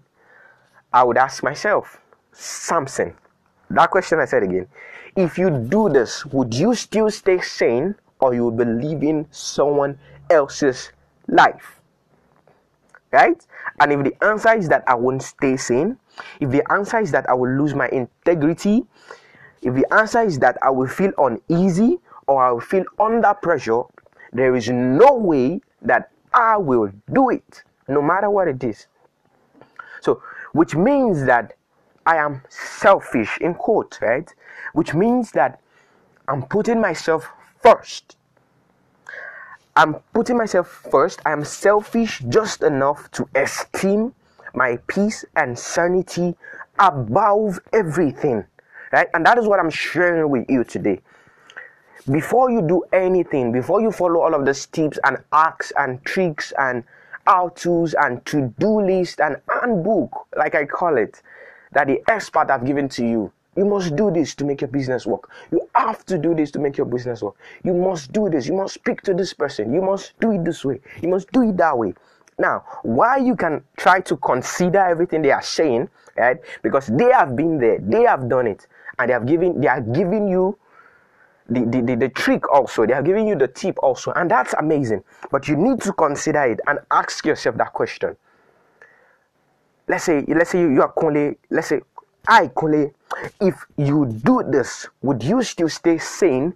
I 0.92 1.04
would 1.04 1.18
ask 1.18 1.44
myself, 1.44 2.00
Samson, 2.32 3.14
that 3.70 3.90
question 3.92 4.20
I 4.20 4.26
said 4.26 4.44
again, 4.44 4.68
if 5.16 5.38
you 5.38 5.50
do 5.50 5.90
this, 5.90 6.26
would 6.28 6.54
you 6.54 6.74
still 6.76 7.10
stay 7.10 7.42
sane 7.42 7.96
or 8.20 8.34
you 8.34 8.44
will 8.44 8.52
be 8.52 8.66
living 8.66 9.28
someone 9.32 9.98
else's 10.30 10.92
life? 11.28 11.82
Right? 13.12 13.46
And 13.80 13.92
if 13.94 14.04
the 14.04 14.24
answer 14.24 14.56
is 14.56 14.70
that 14.70 14.84
I 14.88 14.96
won't 14.96 15.24
stay 15.24 15.58
sane, 15.58 15.98
if 16.40 16.50
the 16.50 16.64
answer 16.72 17.00
is 17.00 17.12
that 17.12 17.30
I 17.30 17.34
will 17.34 17.50
lose 17.50 17.74
my 17.74 17.88
integrity, 17.90 18.86
if 19.62 19.74
the 19.74 19.92
answer 19.94 20.22
is 20.22 20.40
that 20.40 20.58
I 20.62 20.70
will 20.70 20.88
feel 20.88 21.12
uneasy 21.18 22.00
or 22.28 22.44
I 22.46 22.52
will 22.52 22.60
feel 22.60 22.86
under 23.00 23.34
pressure, 23.34 23.84
there 24.34 24.56
is 24.56 24.70
no 24.70 25.14
way 25.14 25.62
that 25.82 26.12
I 26.34 26.58
will 26.58 26.92
do 27.12 27.30
it, 27.30 27.64
no 27.88 28.02
matter 28.02 28.30
what 28.30 28.48
it 28.48 28.64
is. 28.64 28.88
So, 30.02 30.22
which 30.52 30.76
means 30.76 31.26
that 31.26 31.54
I 32.06 32.18
am 32.18 32.42
selfish, 32.50 33.38
in 33.40 33.54
quote, 33.54 33.98
right? 34.02 34.32
Which 34.74 34.94
means 34.94 35.32
that 35.32 35.60
I'm 36.28 36.44
putting 36.44 36.80
myself 36.80 37.30
first. 37.62 38.18
I'm 39.76 39.96
putting 40.14 40.38
myself 40.38 40.68
first. 40.92 41.22
I 41.26 41.32
am 41.32 41.44
selfish 41.44 42.24
just 42.28 42.64
enough 42.64 43.10
to 43.12 43.28
esteem 43.36 44.14
my 44.54 44.78
peace 44.88 45.24
and 45.36 45.58
sanity 45.58 46.36
above 46.80 47.60
everything, 47.74 48.44
right? 48.92 49.08
And 49.14 49.26
that 49.26 49.38
is 49.38 49.48
what 49.48 49.60
I'm 49.60 49.70
sharing 49.70 50.30
with 50.30 50.50
you 50.50 50.64
today 50.64 51.02
before 52.12 52.50
you 52.52 52.62
do 52.62 52.84
anything, 52.94 53.52
before 53.52 53.82
you 53.82 53.92
follow 53.92 54.22
all 54.22 54.34
of 54.34 54.46
the 54.46 54.54
tips 54.54 54.98
and 55.04 55.18
acts 55.34 55.72
and 55.78 56.04
tricks 56.06 56.54
and 56.58 56.84
how 57.26 57.50
to's 57.50 57.94
and 57.96 58.26
to-do 58.26 58.82
list 58.82 59.20
and 59.20 59.38
handbook, 59.62 60.28
like 60.36 60.56
I 60.56 60.66
call 60.66 60.98
it, 60.98 61.22
that 61.74 61.88
the 61.88 62.02
expert 62.08 62.50
have 62.50 62.66
given 62.66 62.88
to 62.90 63.06
you. 63.06 63.32
You 63.58 63.66
must 63.66 63.96
do 63.96 64.12
this 64.12 64.36
to 64.36 64.46
make 64.46 64.62
your 64.62 64.70
business 64.70 65.06
work. 65.06 65.30
You 65.52 65.68
have 65.76 66.06
to 66.06 66.18
do 66.18 66.36
this 66.36 66.52
to 66.52 66.60
make 66.60 66.78
your 66.78 66.86
business 66.86 67.22
work. 67.22 67.36
You 67.64 67.74
must 67.74 68.14
do 68.14 68.30
this. 68.30 68.48
You 68.48 68.54
must 68.54 68.76
speak 68.76 69.02
to 69.02 69.14
this 69.14 69.34
person. 69.34 69.74
You 69.74 69.82
must 69.82 70.18
do 70.20 70.32
it 70.32 70.46
this 70.46 70.64
way. 70.64 70.80
You 71.02 71.10
must 71.10 71.32
do 71.32 71.42
it 71.42 71.58
that 71.58 71.78
way. 71.78 71.94
Now, 72.38 72.64
why 72.84 73.18
you 73.18 73.36
can 73.36 73.64
try 73.76 74.00
to 74.02 74.16
consider 74.18 74.80
everything 74.80 75.24
they 75.24 75.32
are 75.32 75.42
saying, 75.42 75.90
right? 76.16 76.38
Because 76.62 76.86
they 76.86 77.12
have 77.12 77.36
been 77.36 77.58
there, 77.58 77.80
they 77.80 78.04
have 78.04 78.30
done 78.30 78.46
it, 78.46 78.68
and 79.00 79.10
they 79.10 79.14
have 79.14 79.26
given 79.26 79.60
they 79.60 79.68
are 79.68 79.82
giving 79.82 80.28
you 80.28 80.58
the, 81.50 81.82
the, 81.82 81.96
the, 81.96 82.10
trick 82.10 82.52
also. 82.52 82.86
They 82.86 82.94
are 82.94 83.02
giving 83.02 83.28
you 83.28 83.36
the 83.36 83.48
tip 83.48 83.78
also. 83.82 84.12
And 84.12 84.30
that's 84.30 84.54
amazing. 84.54 85.04
But 85.32 85.48
you 85.48 85.56
need 85.56 85.82
to 85.82 85.94
consider 85.94 86.44
it 86.44 86.60
and 86.68 86.80
ask 86.92 87.26
yourself 87.26 87.58
that 87.58 87.74
question. 87.74 88.16
Let's 89.88 90.04
say, 90.04 90.26
let's 90.28 90.52
say 90.52 90.62
you, 90.62 90.70
you 90.70 90.82
are 90.82 90.92
Kole, 90.92 91.38
let's 91.50 91.68
say 91.68 91.82
I 92.28 92.48
Kole, 92.48 92.92
if 93.40 93.56
you 93.78 94.06
do 94.06 94.44
this, 94.46 94.88
would 95.02 95.24
you 95.24 95.42
still 95.44 95.70
stay 95.70 95.98
sane? 95.98 96.54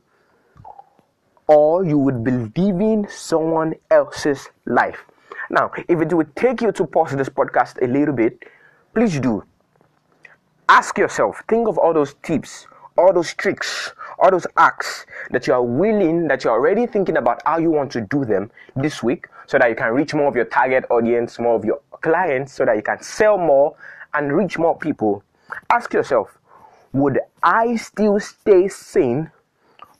Or 1.48 1.86
you 1.86 1.98
would 1.98 2.24
be 2.24 2.32
living 2.32 3.08
someone 3.10 3.76
else's 3.90 4.50
life. 4.66 5.06
Now, 5.50 5.72
if 5.88 6.00
it 6.00 6.14
would 6.14 6.36
take 6.36 6.62
you 6.62 6.72
to 6.72 6.86
pause 6.86 7.12
this 7.12 7.30
podcast 7.30 7.82
a 7.82 7.88
little 7.88 8.14
bit, 8.14 8.44
please 8.94 9.20
do. 9.20 9.44
Ask 10.70 10.98
yourself, 10.98 11.44
think 11.50 11.68
of 11.68 11.78
all 11.78 11.94
those 11.94 12.16
tips, 12.24 12.68
all 12.98 13.12
those 13.12 13.34
tricks, 13.34 13.92
all 14.22 14.32
those 14.32 14.46
acts 14.58 15.06
that 15.32 15.48
you 15.48 15.54
are 15.54 15.64
willing, 15.64 16.28
that 16.28 16.44
you're 16.44 16.54
already 16.54 16.86
thinking 16.86 17.18
about 17.18 17.42
how 17.46 17.58
you 17.58 17.72
want 17.72 17.92
to 17.92 18.02
do 18.02 18.24
them 18.24 18.52
this 18.76 19.02
week 19.02 19.28
so 19.48 19.58
that 19.58 19.68
you 19.68 19.76
can 19.76 19.92
reach 19.94 20.14
more 20.14 20.28
of 20.28 20.36
your 20.36 20.46
target 20.46 20.86
audience, 20.92 21.40
more 21.40 21.56
of 21.56 21.66
your 21.66 21.82
clients, 22.02 22.54
so 22.54 22.66
that 22.66 22.76
you 22.76 22.84
can 22.84 23.02
sell 23.02 23.38
more 23.38 23.76
and 24.14 24.32
reach 24.32 24.58
more 24.58 24.78
people. 24.78 25.24
Ask 25.72 25.94
yourself, 25.94 26.38
would 26.94 27.20
I 27.42 27.76
still 27.76 28.20
stay 28.20 28.68
sane 28.68 29.32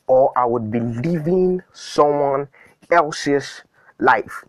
or 0.08 0.32
I 0.38 0.46
would 0.46 0.72
be 0.72 0.80
living 0.80 1.64
someone 1.74 2.48
else's 2.92 3.64
life? 4.00 4.46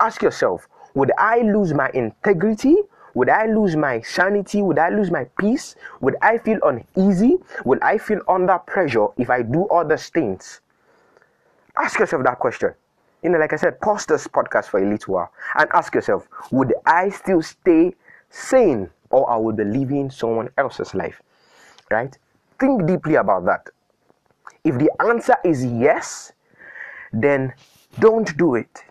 Ask 0.00 0.22
yourself, 0.22 0.68
would 0.94 1.10
I 1.18 1.40
lose 1.40 1.74
my 1.74 1.90
integrity 1.92 2.76
would 3.18 3.28
I 3.28 3.46
lose 3.46 3.74
my 3.74 4.00
sanity? 4.02 4.62
Would 4.62 4.78
I 4.78 4.90
lose 4.90 5.10
my 5.10 5.24
peace? 5.40 5.74
Would 6.00 6.14
I 6.22 6.38
feel 6.38 6.60
uneasy? 6.62 7.38
Would 7.64 7.82
I 7.82 7.98
feel 7.98 8.20
under 8.28 8.56
pressure 8.58 9.08
if 9.16 9.28
I 9.28 9.42
do 9.42 9.64
all 9.64 9.84
these 9.84 10.08
things? 10.08 10.60
Ask 11.76 11.98
yourself 11.98 12.22
that 12.22 12.38
question. 12.38 12.74
You 13.24 13.30
know, 13.30 13.38
like 13.38 13.52
I 13.52 13.56
said, 13.56 13.80
pause 13.80 14.06
this 14.06 14.28
podcast 14.28 14.66
for 14.66 14.78
a 14.78 14.88
little 14.88 15.14
while 15.14 15.32
and 15.56 15.68
ask 15.74 15.96
yourself, 15.96 16.28
would 16.52 16.72
I 16.86 17.08
still 17.08 17.42
stay 17.42 17.92
sane 18.30 18.88
or 19.10 19.28
I 19.28 19.36
would 19.36 19.56
be 19.56 19.64
living 19.64 20.10
someone 20.10 20.50
else's 20.56 20.94
life? 20.94 21.20
Right? 21.90 22.16
Think 22.60 22.86
deeply 22.86 23.16
about 23.16 23.44
that. 23.46 23.68
If 24.62 24.78
the 24.78 24.92
answer 25.04 25.34
is 25.44 25.64
yes, 25.64 26.30
then 27.12 27.52
don't 27.98 28.36
do 28.36 28.54
it. 28.54 28.84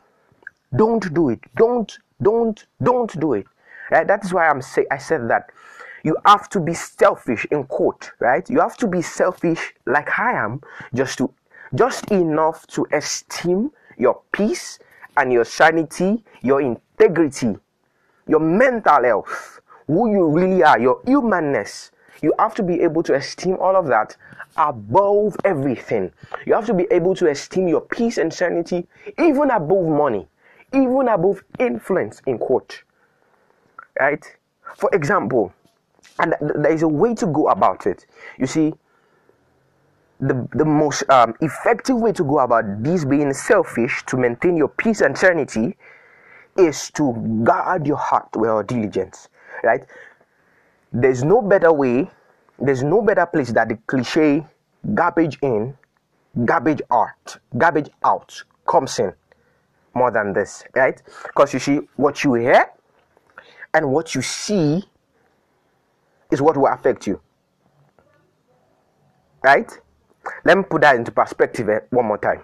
Don't 0.76 1.14
do 1.14 1.30
it. 1.30 1.40
Don't, 1.56 1.98
don't, 2.22 2.66
don't 2.84 3.18
do 3.22 3.36
it. 3.36 3.48
That 3.90 4.24
is 4.24 4.34
why 4.34 4.48
I'm 4.48 4.62
say 4.62 4.86
I 4.92 4.98
said 4.98 5.30
that 5.30 5.52
you 6.04 6.16
have 6.26 6.50
to 6.50 6.60
be 6.60 6.74
selfish 6.74 7.46
in 7.52 7.64
quote, 7.66 8.12
right? 8.20 8.50
You 8.50 8.60
have 8.60 8.78
to 8.78 8.88
be 8.88 9.02
selfish 9.02 9.74
like 9.86 10.18
I 10.20 10.34
am 10.34 10.62
just 10.94 11.18
to 11.18 11.34
just 11.76 12.10
enough 12.12 12.66
to 12.68 12.88
esteem 12.94 13.72
your 13.98 14.22
peace 14.32 14.80
and 15.18 15.34
your 15.34 15.44
sanity, 15.44 16.24
your 16.42 16.62
integrity, 16.62 17.58
your 18.28 18.40
mental 18.40 19.04
health, 19.04 19.60
who 19.88 20.12
you 20.12 20.28
really 20.28 20.64
are, 20.64 20.80
your 20.80 21.02
humanness. 21.06 21.92
You 22.22 22.34
have 22.40 22.56
to 22.56 22.64
be 22.64 22.82
able 22.82 23.04
to 23.04 23.16
esteem 23.16 23.58
all 23.60 23.76
of 23.76 23.88
that 23.88 24.16
above 24.56 25.36
everything. 25.44 26.12
You 26.46 26.54
have 26.54 26.66
to 26.68 26.74
be 26.74 26.88
able 26.90 27.16
to 27.16 27.30
esteem 27.30 27.68
your 27.68 27.82
peace 27.82 28.18
and 28.18 28.34
sanity 28.34 28.88
even 29.20 29.52
above 29.52 29.86
money, 29.88 30.28
even 30.74 31.10
above 31.10 31.44
influence 31.60 32.22
in 32.26 32.38
quote 32.38 32.84
right? 34.00 34.24
For 34.76 34.90
example, 34.94 35.54
and 36.20 36.36
there 36.42 36.72
is 36.72 36.84
a 36.84 36.88
way 36.88 37.14
to 37.16 37.26
go 37.28 37.48
about 37.50 37.86
it. 37.86 38.06
You 38.38 38.48
see, 38.48 38.74
the, 40.20 40.48
the 40.54 40.66
most 40.66 41.08
um, 41.10 41.36
effective 41.42 41.96
way 41.98 42.12
to 42.14 42.24
go 42.24 42.40
about 42.40 42.84
this 42.84 43.06
being 43.06 43.34
selfish 43.34 44.04
to 44.08 44.18
maintain 44.18 44.58
your 44.58 44.68
peace 44.70 45.02
and 45.02 45.18
sanity 45.18 45.78
is 46.58 46.90
to 46.92 47.14
guard 47.44 47.86
your 47.86 47.98
heart 47.98 48.30
with 48.36 48.48
your 48.48 48.64
diligence, 48.64 49.30
right? 49.64 49.86
There's 50.92 51.24
no 51.24 51.42
better 51.42 51.72
way, 51.72 52.10
there's 52.60 52.82
no 52.82 53.02
better 53.02 53.26
place 53.28 53.52
that 53.52 53.70
the 53.70 53.78
cliche 53.86 54.46
garbage 54.96 55.38
in, 55.44 55.78
garbage 56.46 56.82
out, 56.92 57.38
garbage 57.58 57.90
out 58.04 58.44
comes 58.68 58.98
in 58.98 59.14
more 59.94 60.10
than 60.10 60.34
this, 60.34 60.64
right? 60.76 61.00
Because 61.24 61.54
you 61.54 61.60
see, 61.60 61.80
what 61.96 62.24
you 62.24 62.36
hear 62.36 62.66
and 63.78 63.92
what 63.92 64.16
you 64.16 64.24
see 64.24 64.84
is 66.32 66.42
what 66.42 66.58
will 66.58 66.66
affect 66.66 67.06
you, 67.06 67.22
right? 69.44 69.72
Let 70.44 70.58
me 70.58 70.64
put 70.64 70.82
that 70.82 70.96
into 70.96 71.12
perspective 71.12 71.70
eh, 71.70 71.82
one 71.92 72.08
more 72.08 72.18
time. 72.18 72.42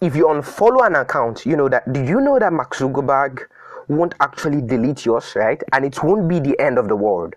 If 0.00 0.16
you 0.16 0.28
unfollow 0.28 0.86
an 0.86 0.96
account, 0.96 1.44
you 1.44 1.54
know 1.54 1.68
that. 1.68 1.92
Do 1.92 2.02
you 2.02 2.22
know 2.22 2.38
that 2.38 2.50
Mark 2.50 2.74
Zuckerberg 2.74 3.40
won't 3.88 4.14
actually 4.20 4.62
delete 4.62 5.04
yours, 5.04 5.34
right? 5.36 5.62
And 5.74 5.84
it 5.84 6.02
won't 6.02 6.26
be 6.28 6.40
the 6.40 6.58
end 6.58 6.78
of 6.78 6.88
the 6.88 6.96
world, 6.96 7.34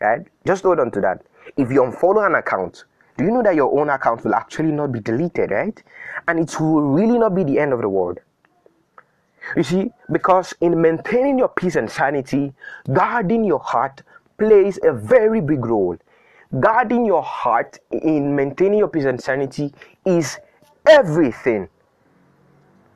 right? 0.00 0.26
Just 0.44 0.64
hold 0.64 0.80
on 0.80 0.90
to 0.90 1.00
that. 1.00 1.22
If 1.56 1.70
you 1.70 1.82
unfollow 1.82 2.26
an 2.26 2.34
account, 2.34 2.86
do 3.18 3.24
you 3.24 3.30
know 3.30 3.42
that 3.44 3.54
your 3.54 3.78
own 3.78 3.88
account 3.88 4.24
will 4.24 4.34
actually 4.34 4.72
not 4.72 4.90
be 4.90 4.98
deleted, 4.98 5.52
right? 5.52 5.80
And 6.26 6.40
it 6.40 6.60
will 6.60 6.82
really 6.82 7.18
not 7.18 7.36
be 7.36 7.44
the 7.44 7.60
end 7.60 7.72
of 7.72 7.80
the 7.80 7.88
world. 7.88 8.18
You 9.56 9.62
see, 9.62 9.90
because 10.10 10.54
in 10.60 10.80
maintaining 10.80 11.38
your 11.38 11.48
peace 11.48 11.76
and 11.76 11.90
sanity, 11.90 12.52
guarding 12.92 13.44
your 13.44 13.58
heart 13.58 14.02
plays 14.38 14.78
a 14.82 14.92
very 14.92 15.40
big 15.40 15.64
role. 15.64 15.96
Guarding 16.60 17.04
your 17.04 17.22
heart 17.22 17.78
in 17.90 18.34
maintaining 18.36 18.78
your 18.78 18.88
peace 18.88 19.04
and 19.04 19.20
sanity 19.20 19.72
is 20.04 20.38
everything. 20.86 21.68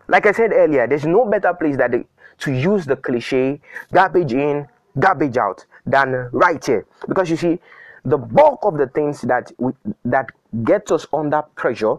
Like 0.08 0.26
I 0.26 0.32
said 0.32 0.52
earlier, 0.52 0.86
there's 0.86 1.06
no 1.06 1.24
better 1.24 1.52
place 1.54 1.76
that 1.78 1.92
to 2.38 2.52
use 2.52 2.84
the 2.84 2.96
cliche 2.96 3.60
garbage 3.92 4.32
in, 4.32 4.68
garbage 4.98 5.36
out 5.36 5.64
than 5.84 6.28
right 6.32 6.64
here. 6.64 6.86
Because 7.08 7.30
you 7.30 7.36
see, 7.36 7.58
the 8.04 8.18
bulk 8.18 8.60
of 8.62 8.78
the 8.78 8.86
things 8.86 9.20
that 9.22 9.50
we, 9.58 9.72
that 10.04 10.30
gets 10.64 10.92
us 10.92 11.06
under 11.12 11.42
pressure 11.56 11.96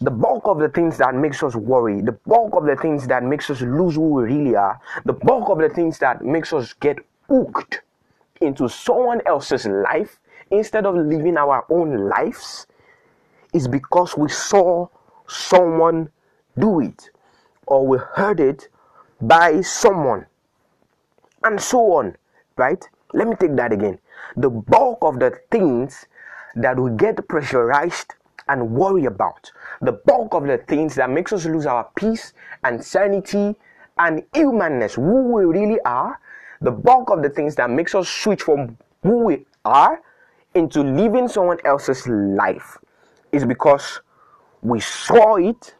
the 0.00 0.10
bulk 0.10 0.46
of 0.46 0.58
the 0.58 0.68
things 0.68 0.98
that 0.98 1.14
makes 1.14 1.42
us 1.42 1.54
worry 1.54 2.00
the 2.00 2.12
bulk 2.26 2.54
of 2.54 2.64
the 2.64 2.76
things 2.76 3.06
that 3.06 3.22
makes 3.22 3.48
us 3.50 3.60
lose 3.60 3.94
who 3.94 4.08
we 4.08 4.24
really 4.24 4.56
are 4.56 4.80
the 5.04 5.12
bulk 5.12 5.48
of 5.48 5.58
the 5.58 5.68
things 5.68 5.98
that 5.98 6.22
makes 6.22 6.52
us 6.52 6.72
get 6.74 6.98
hooked 7.28 7.80
into 8.40 8.68
someone 8.68 9.20
else's 9.26 9.66
life 9.66 10.18
instead 10.50 10.84
of 10.84 10.94
living 10.94 11.36
our 11.36 11.64
own 11.70 12.08
lives 12.08 12.66
is 13.52 13.68
because 13.68 14.16
we 14.16 14.28
saw 14.28 14.86
someone 15.28 16.10
do 16.58 16.80
it 16.80 17.10
or 17.66 17.86
we 17.86 17.98
heard 18.14 18.40
it 18.40 18.68
by 19.20 19.60
someone 19.60 20.26
and 21.44 21.60
so 21.60 21.92
on 21.92 22.16
right? 22.56 22.88
Let 23.12 23.28
me 23.28 23.36
take 23.36 23.56
that 23.56 23.72
again. 23.72 23.98
The 24.36 24.50
bulk 24.50 24.98
of 25.02 25.18
the 25.18 25.38
things 25.50 26.06
that 26.54 26.78
we 26.78 26.90
get 26.96 27.26
pressurized 27.28 28.14
and 28.48 28.70
worry 28.70 29.06
about 29.06 29.50
the 29.80 29.92
bulk 29.92 30.34
of 30.34 30.46
the 30.46 30.58
things 30.58 30.94
that 30.94 31.10
makes 31.10 31.32
us 31.32 31.44
lose 31.46 31.66
our 31.66 31.88
peace 31.96 32.32
and 32.64 32.82
sanity 32.82 33.54
and 33.98 34.22
humanness 34.34 34.94
who 34.94 35.32
we 35.32 35.44
really 35.44 35.80
are 35.80 36.18
the 36.60 36.70
bulk 36.70 37.10
of 37.10 37.22
the 37.22 37.28
things 37.28 37.54
that 37.54 37.70
makes 37.70 37.94
us 37.94 38.08
switch 38.08 38.42
from 38.42 38.76
who 39.02 39.24
we 39.24 39.44
are 39.64 40.02
into 40.54 40.82
living 40.82 41.28
someone 41.28 41.58
else's 41.64 42.06
life 42.06 42.78
is 43.32 43.44
because 43.44 44.00
we 44.62 44.80
saw 44.80 45.36
it 45.36 45.74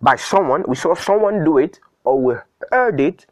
by 0.00 0.16
someone 0.16 0.64
we 0.68 0.76
saw 0.76 0.94
someone 0.94 1.44
do 1.44 1.58
it 1.58 1.80
or 2.04 2.20
we 2.20 2.34
heard 2.70 3.00
it 3.00 3.26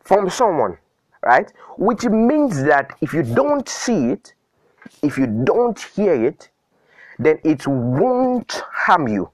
from 0.00 0.28
someone 0.30 0.76
right? 1.22 1.52
Which 1.76 2.04
means 2.04 2.62
that 2.64 2.96
if 3.00 3.12
you 3.12 3.22
don't 3.22 3.68
see 3.68 4.10
it, 4.10 4.34
if 5.02 5.18
you 5.18 5.26
don't 5.26 5.78
hear 5.78 6.14
it, 6.14 6.48
then 7.18 7.38
it 7.44 7.66
won't 7.66 8.62
harm 8.72 9.08
you. 9.08 9.30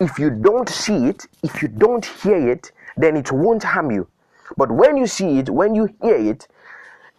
If 0.00 0.18
you 0.18 0.30
don't 0.30 0.68
see 0.68 1.06
it, 1.06 1.26
if 1.42 1.62
you 1.62 1.68
don't 1.68 2.04
hear 2.04 2.50
it, 2.50 2.72
then 2.96 3.16
it 3.16 3.30
won't 3.32 3.62
harm 3.62 3.90
you. 3.90 4.08
But 4.56 4.70
when 4.70 4.96
you 4.96 5.06
see 5.06 5.38
it, 5.38 5.48
when 5.50 5.74
you 5.74 5.88
hear 6.02 6.16
it, 6.16 6.48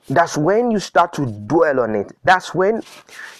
that's 0.09 0.37
when 0.37 0.69
you 0.71 0.79
start 0.79 1.13
to 1.13 1.25
dwell 1.25 1.79
on 1.79 1.95
it. 1.95 2.15
That's 2.23 2.53
when 2.53 2.83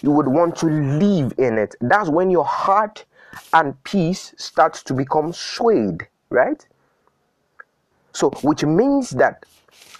you 0.02 0.10
would 0.10 0.26
want 0.26 0.56
to 0.56 0.66
live 0.66 1.34
in 1.38 1.58
it. 1.58 1.76
That's 1.80 2.08
when 2.08 2.30
your 2.30 2.44
heart 2.44 3.04
and 3.52 3.82
peace 3.84 4.34
starts 4.36 4.82
to 4.84 4.94
become 4.94 5.32
swayed, 5.32 6.08
right? 6.30 6.66
So, 8.12 8.30
which 8.42 8.64
means 8.64 9.10
that 9.10 9.44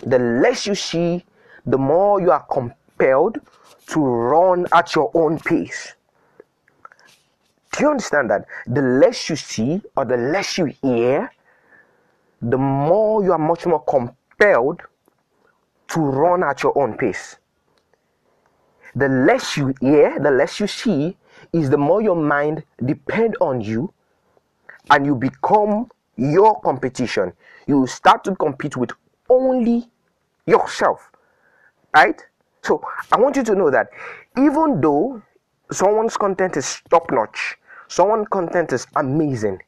the 0.03 0.19
less 0.19 0.67
you 0.67 0.75
see, 0.75 1.25
the 1.67 1.79
more 1.79 2.21
you 2.21 2.31
are 2.31 2.45
compelled 2.51 3.39
to 3.89 4.01
run 4.01 4.67
at 4.73 4.95
your 4.95 5.11
own 5.15 5.39
pace. 5.39 5.95
Do 7.73 7.85
you 7.85 7.91
understand 7.91 8.31
that? 8.31 8.47
The 8.67 8.83
less 8.83 9.29
you 9.29 9.37
see 9.37 9.83
or 9.97 10.05
the 10.05 10.17
less 10.17 10.59
you 10.59 10.67
hear, 10.83 11.31
the 12.41 12.59
more 12.59 13.23
you 13.23 13.33
are 13.33 13.39
much 13.39 13.67
more 13.67 13.83
compelled 13.85 14.81
to 15.89 16.01
run 16.01 16.43
at 16.43 16.63
your 16.63 16.77
own 16.79 16.97
pace. 16.97 17.37
The 18.95 19.09
less 19.09 19.57
you 19.57 19.75
hear, 19.81 20.19
the 20.19 20.31
less 20.31 20.59
you 20.59 20.67
see, 20.67 21.17
is 21.53 21.69
the 21.71 21.79
more 21.79 22.01
your 22.01 22.17
mind 22.17 22.65
depend 22.85 23.37
on 23.41 23.61
you 23.61 23.93
and 24.91 25.05
you 25.05 25.15
become 25.15 25.91
your 26.17 26.61
competition 26.63 27.33
you 27.67 27.87
start 27.87 28.25
to 28.25 28.35
compete 28.37 28.77
with 28.77 28.91
only 29.29 29.89
yourself. 30.47 31.11
Right? 31.95 32.25
So 32.67 32.83
I 33.13 33.21
want 33.21 33.37
you 33.37 33.45
to 33.45 33.55
know 33.55 33.71
that 33.71 33.91
even 34.37 34.81
though 34.81 35.23
someone's 35.71 36.17
content 36.17 36.57
is 36.57 36.83
top 36.91 37.13
notch, 37.13 37.57
someone's 37.87 38.27
content 38.27 38.73
is 38.73 38.89
amazing, 38.97 39.63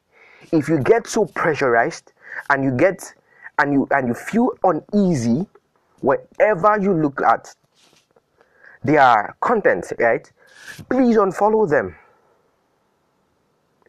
if 0.51 0.67
you 0.67 0.79
get 0.83 1.07
so 1.07 1.23
pressurized 1.23 2.11
and 2.49 2.61
you 2.61 2.75
get 2.75 3.13
and 3.57 3.71
you 3.71 3.87
and 3.91 4.09
you 4.09 4.13
feel 4.13 4.51
uneasy 4.65 5.47
wherever 6.01 6.77
you 6.81 6.93
look 6.93 7.21
at 7.21 7.55
their 8.83 9.33
content, 9.39 9.93
right? 9.97 10.29
Please 10.89 11.15
unfollow 11.15 11.69
them 11.69 11.95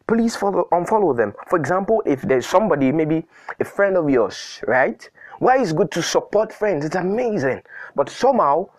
please 0.06 0.34
follow 0.34 0.66
unfollow 0.72 1.16
them. 1.16 1.32
For 1.46 1.56
example, 1.56 2.02
if 2.04 2.22
there's 2.22 2.44
somebody, 2.44 2.90
maybe 2.90 3.24
a 3.60 3.64
friend 3.64 3.96
of 3.96 4.10
yours, 4.10 4.60
right? 4.66 5.08
Why 5.38 5.62
it's 5.62 5.72
good 5.72 5.92
to 5.92 6.02
support 6.02 6.52
friends? 6.52 6.84
It's 6.84 6.96
amazing. 6.96 7.62
But 7.94 8.08
somehow, 8.08 8.70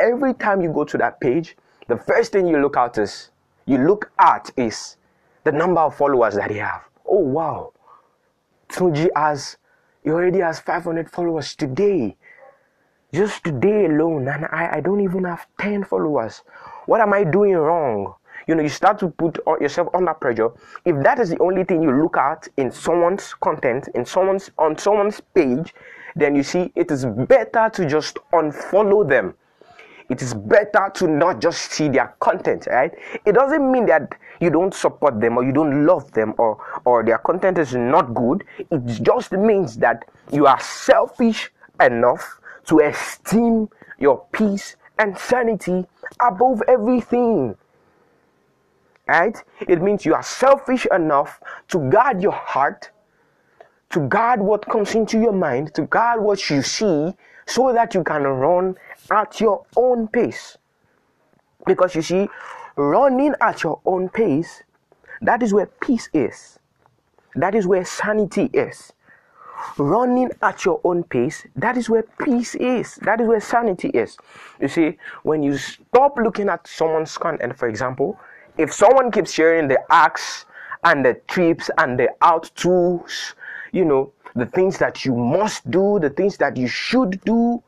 every 0.00 0.34
time 0.34 0.60
you 0.60 0.72
go 0.72 0.84
to 0.84 0.98
that 0.98 1.20
page, 1.20 1.56
the 1.88 1.96
first 1.96 2.32
thing 2.32 2.46
you 2.46 2.60
look 2.60 2.76
at 2.76 2.98
is 2.98 3.30
you 3.66 3.78
look 3.78 4.10
at 4.18 4.50
is 4.56 4.96
the 5.44 5.52
number 5.52 5.80
of 5.80 5.96
followers 5.96 6.34
that 6.34 6.50
he 6.50 6.58
have. 6.58 6.82
Oh 7.06 7.18
wow. 7.20 7.72
Tunji 8.68 9.08
has 9.14 9.56
he 10.02 10.10
already 10.10 10.38
has 10.40 10.60
500 10.60 11.10
followers 11.10 11.54
today. 11.54 12.16
Just 13.12 13.42
today 13.42 13.86
alone, 13.86 14.28
and 14.28 14.46
I, 14.46 14.76
I 14.76 14.80
don't 14.80 15.00
even 15.00 15.24
have 15.24 15.46
10 15.58 15.84
followers. 15.84 16.42
What 16.86 17.00
am 17.00 17.12
I 17.12 17.24
doing 17.24 17.54
wrong? 17.56 18.14
you 18.46 18.54
know 18.54 18.62
you 18.62 18.68
start 18.68 18.98
to 18.98 19.08
put 19.10 19.38
yourself 19.60 19.88
under 19.94 20.14
pressure 20.14 20.50
if 20.84 21.00
that 21.02 21.18
is 21.18 21.30
the 21.30 21.38
only 21.40 21.62
thing 21.62 21.82
you 21.82 21.92
look 21.92 22.16
at 22.16 22.48
in 22.56 22.70
someone's 22.70 23.34
content 23.34 23.88
in 23.94 24.04
someone's 24.04 24.50
on 24.58 24.76
someone's 24.78 25.20
page 25.34 25.74
then 26.16 26.34
you 26.34 26.42
see 26.42 26.72
it 26.74 26.90
is 26.90 27.04
better 27.04 27.70
to 27.72 27.86
just 27.86 28.18
unfollow 28.32 29.08
them 29.08 29.34
it 30.10 30.20
is 30.20 30.34
better 30.34 30.90
to 30.92 31.06
not 31.06 31.40
just 31.40 31.70
see 31.72 31.88
their 31.88 32.14
content 32.20 32.66
right 32.70 32.92
it 33.24 33.32
doesn't 33.32 33.70
mean 33.72 33.86
that 33.86 34.14
you 34.40 34.50
don't 34.50 34.74
support 34.74 35.20
them 35.20 35.38
or 35.38 35.44
you 35.44 35.52
don't 35.52 35.86
love 35.86 36.10
them 36.12 36.34
or 36.36 36.62
or 36.84 37.02
their 37.04 37.18
content 37.18 37.56
is 37.56 37.74
not 37.74 38.12
good 38.14 38.44
it 38.58 38.84
just 39.02 39.32
means 39.32 39.76
that 39.76 40.04
you 40.32 40.46
are 40.46 40.60
selfish 40.60 41.50
enough 41.80 42.40
to 42.66 42.80
esteem 42.80 43.68
your 43.98 44.26
peace 44.32 44.76
and 44.98 45.16
sanity 45.16 45.86
above 46.20 46.62
everything 46.68 47.56
right? 49.10 49.36
It 49.60 49.82
means 49.82 50.06
you 50.06 50.14
are 50.14 50.22
selfish 50.22 50.86
enough 50.92 51.40
to 51.68 51.78
guard 51.90 52.22
your 52.22 52.32
heart, 52.32 52.90
to 53.90 54.00
guard 54.08 54.40
what 54.40 54.64
comes 54.66 54.94
into 54.94 55.18
your 55.18 55.32
mind, 55.32 55.74
to 55.74 55.82
guard 55.82 56.22
what 56.22 56.48
you 56.48 56.62
see, 56.62 57.12
so 57.50 57.72
that 57.72 57.94
you 57.94 58.04
can 58.04 58.22
run 58.22 58.76
at 59.10 59.40
your 59.40 59.64
own 59.76 60.06
pace. 60.06 60.56
Because 61.66 61.94
you 61.94 62.02
see, 62.02 62.28
running 62.76 63.34
at 63.40 63.62
your 63.64 63.80
own 63.84 64.08
pace, 64.08 64.62
that 65.20 65.42
is 65.42 65.52
where 65.52 65.66
peace 65.66 66.08
is. 66.14 66.58
That 67.34 67.54
is 67.54 67.66
where 67.66 67.84
sanity 67.84 68.50
is. 68.52 68.92
Running 69.76 70.30
at 70.42 70.64
your 70.64 70.80
own 70.84 71.02
pace, 71.04 71.46
that 71.56 71.76
is 71.76 71.90
where 71.90 72.04
peace 72.24 72.54
is. 72.54 72.94
That 73.02 73.20
is 73.20 73.26
where 73.26 73.40
sanity 73.40 73.88
is. 73.88 74.16
You 74.60 74.68
see, 74.68 74.96
when 75.22 75.42
you 75.42 75.58
stop 75.58 76.16
looking 76.16 76.48
at 76.48 76.66
someone's 76.66 77.18
content, 77.18 77.58
for 77.58 77.68
example, 77.68 78.18
if 78.56 78.72
someone 78.72 79.10
keeps 79.10 79.32
sharing 79.32 79.68
the 79.68 79.80
acts 79.90 80.46
and 80.84 81.04
the 81.04 81.14
trips 81.28 81.68
and 81.78 81.98
the 81.98 82.08
out 82.22 82.50
tools, 82.54 83.34
you 83.72 83.84
know, 83.84 84.12
the 84.34 84.46
things 84.46 84.78
that 84.78 85.04
you 85.04 85.14
must 85.14 85.70
do, 85.70 85.98
the 86.00 86.10
things 86.10 86.36
that 86.38 86.56
you 86.56 86.68
should 86.68 87.20
do. 87.24 87.62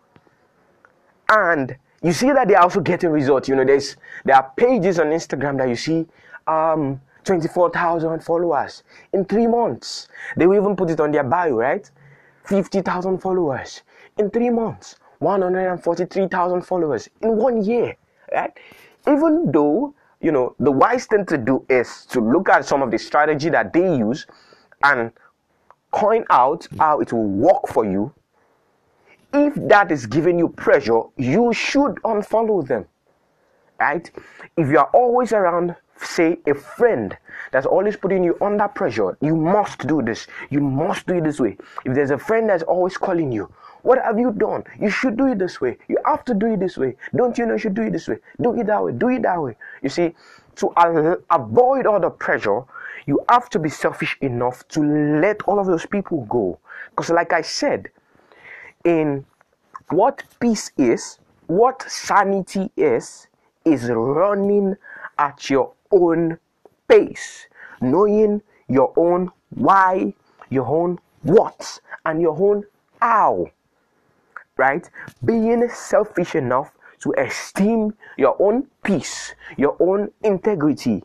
And 1.29 1.77
you 2.03 2.13
see 2.13 2.31
that 2.33 2.49
they're 2.49 2.61
also 2.61 2.81
getting 2.81 3.11
results. 3.11 3.49
You 3.49 3.57
know, 3.57 3.65
there's 3.65 3.97
there 4.25 4.37
are 4.37 4.53
pages 4.57 4.99
on 4.99 5.07
Instagram 5.07 5.59
that 5.59 5.69
you 5.69 5.77
see 5.77 6.07
um 6.47 7.01
24,000 7.25 8.21
followers 8.25 8.83
in 9.13 9.25
three 9.25 9.47
months. 9.47 10.09
They 10.37 10.47
will 10.47 10.61
even 10.61 10.77
put 10.77 10.91
it 10.91 11.01
on 11.01 11.13
their 11.13 11.25
bio, 11.25 11.55
right? 11.55 11.89
50,000 12.45 13.19
followers 13.19 13.83
in 14.19 14.31
three 14.31 14.51
months. 14.51 14.97
143,000 15.21 16.63
followers 16.63 17.09
in 17.21 17.37
one 17.37 17.63
year, 17.65 17.97
right? 18.33 18.51
Even 19.07 19.53
though, 19.53 19.95
you 20.21 20.33
know, 20.33 20.55
the 20.59 20.71
wise 20.71 21.07
thing 21.07 21.25
to 21.27 21.39
do 21.39 21.65
is 21.69 22.07
to 22.07 22.21
look 22.21 22.49
at 22.49 22.65
some 22.65 22.83
of 22.83 22.91
the 22.91 22.99
strategy 22.99 23.49
that 23.49 23.73
they 23.73 23.97
use 23.97 24.27
and 24.83 25.13
coin 25.93 26.25
out 26.31 26.67
how 26.79 27.01
it 27.01 27.13
will 27.13 27.29
work 27.29 27.69
for 27.69 27.85
you. 27.85 28.13
If 29.33 29.55
that 29.69 29.91
is 29.91 30.07
giving 30.07 30.39
you 30.39 30.49
pressure, 30.49 31.03
you 31.17 31.53
should 31.53 31.95
unfollow 32.05 32.67
them, 32.67 32.87
right? 33.81 34.11
If 34.57 34.69
you 34.69 34.79
are 34.79 34.91
always 34.93 35.33
around 35.33 35.77
say 36.05 36.39
a 36.47 36.55
friend 36.55 37.17
that's 37.53 37.67
always 37.67 37.97
putting 37.97 38.25
you 38.25 38.37
under 38.41 38.67
pressure 38.67 39.17
you 39.21 39.37
must 39.37 39.87
do 39.87 40.03
this. 40.03 40.27
You 40.51 40.61
must 40.61 41.07
do 41.07 41.15
it 41.15 41.25
this 41.25 41.39
way. 41.39 41.57
If 41.85 41.95
there's 41.95 42.11
a 42.11 42.19
friend 42.19 42.49
that's 42.49 42.65
always 42.65 42.97
calling 42.97 43.31
you 43.31 43.49
what 43.83 43.99
have 44.03 44.19
you 44.19 44.33
done? 44.33 44.65
You 44.81 44.91
should 44.91 45.17
do 45.17 45.27
it 45.27 45.39
this 45.39 45.61
way. 45.61 45.77
You 45.89 45.99
have 46.07 46.25
to 46.27 46.35
do 46.35 46.47
it 46.53 46.61
this 46.61 46.77
way. 46.77 46.97
Don't 47.15 47.37
you 47.37 47.47
know 47.47 47.55
you 47.55 47.59
should 47.59 47.75
do 47.75 47.83
it 47.83 47.93
this 47.93 48.07
way? 48.09 48.19
Do 48.41 48.59
it 48.59 48.67
that 48.67 48.83
way. 48.83 48.93
Do 48.93 49.09
it 49.09 49.23
that 49.23 49.43
way. 49.43 49.57
You 49.83 49.89
see 49.89 50.15
to 50.57 50.73
avoid 51.31 51.87
all 51.87 52.01
the 52.01 52.11
pressure 52.11 52.63
you 53.07 53.21
have 53.29 53.49
to 53.51 53.59
be 53.59 53.69
selfish 53.69 54.17
enough 54.21 54.67
to 54.69 54.81
let 55.21 55.43
all 55.43 55.59
of 55.59 55.67
those 55.67 55.87
people 55.87 56.25
go 56.27 56.59
because 56.91 57.11
like 57.11 57.33
i 57.33 57.43
said 57.43 57.89
in 58.85 59.25
what 59.91 60.23
peace 60.41 60.71
is 60.77 61.19
what 61.47 61.83
sanity 61.83 62.71
is 62.77 63.27
is 63.65 63.89
running 63.91 64.77
at 65.19 65.51
your 65.51 65.73
own 65.91 66.39
pace, 66.89 67.47
knowing 67.81 68.43
your 68.69 68.93
own 68.97 69.31
why, 69.51 70.15
your 70.51 70.67
own 70.67 70.99
what, 71.23 71.81
and 72.05 72.21
your 72.21 72.37
own 72.39 72.65
how. 73.01 73.47
Right? 74.57 74.89
Being 75.25 75.69
selfish 75.69 76.35
enough 76.35 76.73
to 77.03 77.15
esteem 77.19 77.95
your 78.17 78.37
own 78.41 78.67
peace, 78.83 79.35
your 79.57 79.77
own 79.81 80.11
integrity 80.23 81.03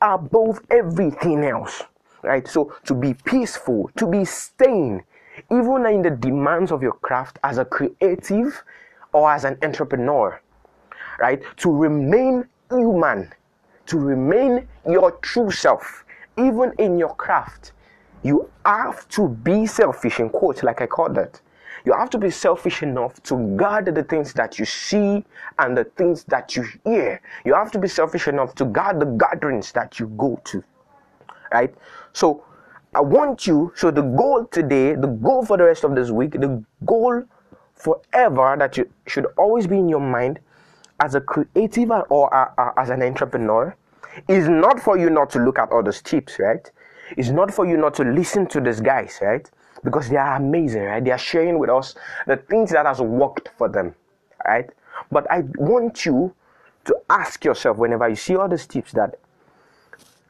above 0.00 0.60
everything 0.70 1.44
else. 1.44 1.82
Right? 2.22 2.46
So 2.46 2.74
to 2.84 2.94
be 2.94 3.14
peaceful, 3.14 3.90
to 3.96 4.06
be 4.06 4.24
staying, 4.24 5.04
even 5.50 5.86
in 5.86 6.02
the 6.02 6.10
demands 6.10 6.72
of 6.72 6.82
your 6.82 6.92
craft 6.92 7.38
as 7.44 7.58
a 7.58 7.64
creative 7.64 8.62
or 9.12 9.30
as 9.32 9.44
an 9.44 9.56
entrepreneur, 9.62 10.40
right? 11.20 11.40
To 11.58 11.70
remain 11.70 12.48
human 12.70 13.32
to 13.88 13.98
remain 13.98 14.68
your 14.86 15.12
true 15.22 15.50
self, 15.50 16.04
even 16.36 16.72
in 16.78 16.98
your 16.98 17.14
craft, 17.16 17.72
you 18.22 18.48
have 18.64 19.08
to 19.08 19.28
be 19.28 19.66
selfish, 19.66 20.20
in 20.20 20.28
quotes, 20.28 20.62
like 20.62 20.82
I 20.82 20.86
call 20.86 21.08
that. 21.14 21.40
You 21.88 21.94
have 21.94 22.10
to 22.10 22.18
be 22.18 22.28
selfish 22.28 22.82
enough 22.82 23.22
to 23.22 23.56
guard 23.56 23.86
the 23.86 24.02
things 24.02 24.34
that 24.34 24.58
you 24.58 24.66
see 24.66 25.24
and 25.58 25.74
the 25.74 25.84
things 25.84 26.22
that 26.24 26.54
you 26.54 26.66
hear. 26.84 27.18
You 27.46 27.54
have 27.54 27.72
to 27.72 27.78
be 27.78 27.88
selfish 27.88 28.28
enough 28.28 28.54
to 28.56 28.66
guard 28.66 29.00
the 29.00 29.06
gatherings 29.06 29.72
that 29.72 29.98
you 29.98 30.08
go 30.08 30.38
to. 30.44 30.62
Right? 31.50 31.74
So, 32.12 32.44
I 32.94 33.00
want 33.00 33.46
you, 33.46 33.72
so 33.74 33.90
the 33.90 34.02
goal 34.02 34.44
today, 34.50 34.96
the 34.96 35.06
goal 35.06 35.46
for 35.46 35.56
the 35.56 35.64
rest 35.64 35.82
of 35.82 35.94
this 35.94 36.10
week, 36.10 36.32
the 36.32 36.62
goal 36.84 37.22
forever 37.72 38.54
that 38.58 38.76
you 38.76 38.90
should 39.06 39.24
always 39.38 39.66
be 39.66 39.78
in 39.78 39.88
your 39.88 40.00
mind 40.00 40.40
as 41.00 41.14
a 41.14 41.22
creative 41.22 41.90
or 42.10 42.28
a, 42.28 42.52
a, 42.60 42.72
as 42.76 42.90
an 42.90 43.02
entrepreneur 43.02 43.74
is 44.28 44.46
not 44.46 44.78
for 44.78 44.98
you 44.98 45.08
not 45.08 45.30
to 45.30 45.38
look 45.38 45.58
at 45.58 45.72
others' 45.72 46.02
tips, 46.02 46.38
right? 46.38 46.70
It's 47.16 47.30
not 47.30 47.52
for 47.52 47.66
you 47.66 47.76
not 47.76 47.94
to 47.94 48.04
listen 48.04 48.46
to 48.48 48.60
these 48.60 48.80
guys, 48.80 49.18
right? 49.22 49.48
Because 49.84 50.08
they 50.08 50.16
are 50.16 50.36
amazing, 50.36 50.82
right? 50.82 51.04
They 51.04 51.10
are 51.10 51.18
sharing 51.18 51.58
with 51.58 51.70
us 51.70 51.94
the 52.26 52.36
things 52.36 52.70
that 52.70 52.86
has 52.86 53.00
worked 53.00 53.50
for 53.56 53.68
them, 53.68 53.94
right? 54.46 54.68
But 55.10 55.30
I 55.30 55.44
want 55.56 56.04
you 56.04 56.34
to 56.84 56.96
ask 57.08 57.44
yourself 57.44 57.76
whenever 57.78 58.08
you 58.08 58.16
see 58.16 58.36
all 58.36 58.48
these 58.48 58.66
tips 58.66 58.92
that 58.92 59.18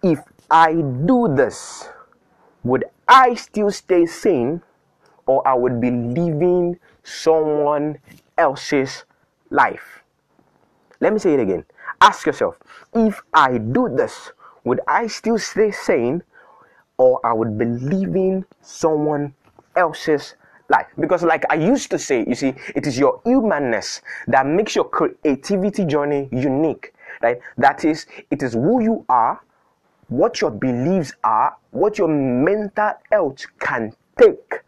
if 0.03 0.21
I 0.51 0.75
do 0.75 1.35
this, 1.35 1.89
would 2.65 2.85
I 3.07 3.35
still 3.35 3.71
stay 3.71 4.07
sane 4.07 4.63
or 5.27 5.47
I 5.47 5.55
would 5.55 5.81
be 5.81 5.91
living 5.91 6.79
someone 7.03 7.99
else's 8.37 9.05
life? 9.51 10.03
Let 11.01 11.13
me 11.13 11.19
say 11.19 11.35
it 11.35 11.41
again. 11.41 11.65
Ask 12.01 12.27
yourself, 12.27 12.59
if 12.95 13.23
I 13.33 13.59
do 13.59 13.89
this, 13.89 14.33
would 14.65 14.81
I 14.87 15.07
still 15.07 15.39
stay 15.39 15.71
sane 15.71 16.23
or 16.99 17.25
I 17.25 17.33
would 17.33 17.57
be 17.57 17.65
living 17.65 18.45
someone 18.61 19.35
else's 19.77 20.35
life? 20.69 20.87
Because, 21.01 21.23
like 21.23 21.45
I 21.51 21.55
used 21.55 21.91
to 21.93 21.99
say, 21.99 22.25
you 22.29 22.35
see, 22.35 22.55
it 22.75 22.87
is 22.87 22.99
your 22.99 23.21
humanness 23.25 24.03
that 24.27 24.47
makes 24.47 24.77
your 24.77 24.89
creativity 24.89 25.85
journey 25.85 26.29
unique, 26.31 26.93
right? 27.23 27.41
That 27.57 27.85
is, 27.85 28.07
it 28.31 28.43
is 28.43 28.53
who 28.53 28.83
you 28.83 29.05
are, 29.09 29.41
what 30.09 30.41
your 30.41 30.51
beliefs 30.51 31.13
are, 31.25 31.57
what 31.71 31.99
your 31.99 32.09
mental 32.09 32.93
health 33.11 33.47
can 33.61 33.93
take, 34.19 34.61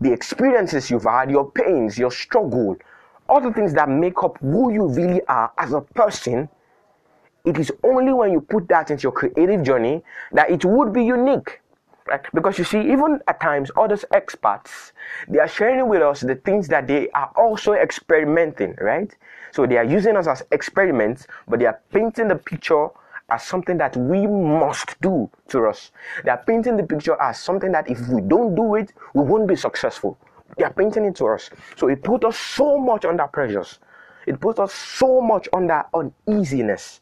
the 0.00 0.12
experiences 0.12 0.90
you've 0.90 1.04
had, 1.04 1.30
your 1.30 1.50
pains, 1.50 1.96
your 1.98 2.10
struggle, 2.10 2.76
all 3.28 3.40
the 3.40 3.52
things 3.52 3.72
that 3.74 3.88
make 3.88 4.22
up 4.22 4.38
who 4.38 4.72
you 4.72 4.86
really 4.86 5.24
are 5.26 5.52
as 5.58 5.72
a 5.72 5.80
person, 5.80 6.48
it 7.46 7.58
is 7.58 7.72
only 7.82 8.12
when 8.12 8.32
you 8.32 8.40
put 8.40 8.68
that 8.68 8.90
into 8.90 9.04
your 9.04 9.12
creative 9.12 9.62
journey 9.62 10.02
that 10.32 10.50
it 10.50 10.64
would 10.64 10.92
be 10.92 11.04
unique. 11.04 11.60
Right? 12.06 12.20
Because 12.34 12.58
you 12.58 12.64
see, 12.64 12.80
even 12.80 13.20
at 13.26 13.40
times, 13.40 13.70
others 13.76 14.04
experts, 14.12 14.92
they 15.28 15.38
are 15.38 15.48
sharing 15.48 15.88
with 15.88 16.02
us 16.02 16.20
the 16.20 16.36
things 16.36 16.68
that 16.68 16.86
they 16.86 17.08
are 17.10 17.32
also 17.36 17.72
experimenting, 17.72 18.76
right? 18.80 19.12
So 19.52 19.66
they 19.66 19.76
are 19.76 19.84
using 19.84 20.16
us 20.16 20.28
as 20.28 20.42
experiments, 20.52 21.26
but 21.48 21.58
they 21.58 21.66
are 21.66 21.80
painting 21.92 22.28
the 22.28 22.36
picture 22.36 22.88
as 23.28 23.42
something 23.42 23.76
that 23.78 23.96
we 23.96 24.26
must 24.26 25.00
do 25.00 25.28
to 25.48 25.66
us. 25.66 25.90
They 26.24 26.30
are 26.30 26.42
painting 26.46 26.76
the 26.76 26.84
picture 26.84 27.20
as 27.20 27.40
something 27.40 27.72
that 27.72 27.90
if 27.90 28.06
we 28.08 28.20
don't 28.20 28.54
do 28.54 28.76
it, 28.76 28.92
we 29.14 29.24
won't 29.24 29.48
be 29.48 29.56
successful. 29.56 30.16
They 30.56 30.64
are 30.64 30.72
painting 30.72 31.04
it 31.06 31.16
to 31.16 31.26
us. 31.26 31.50
So 31.76 31.88
it 31.88 32.04
put 32.04 32.24
us 32.24 32.38
so 32.38 32.78
much 32.78 33.04
under 33.04 33.26
pressures. 33.26 33.80
It 34.26 34.40
put 34.40 34.58
us 34.58 34.72
so 34.72 35.20
much 35.20 35.48
under 35.52 35.84
uneasiness, 35.92 37.00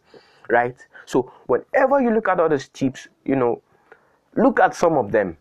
right? 0.49 0.77
So 1.07 1.33
whenever 1.47 2.01
you 2.01 2.11
look 2.11 2.29
at 2.29 2.41
all 2.41 2.49
these 2.49 2.69
tips, 2.69 3.09
you 3.25 3.37
know, 3.37 3.63
look 4.37 4.61
at 4.61 4.75
some 4.75 4.95
of 4.95 5.13
them. 5.13 5.37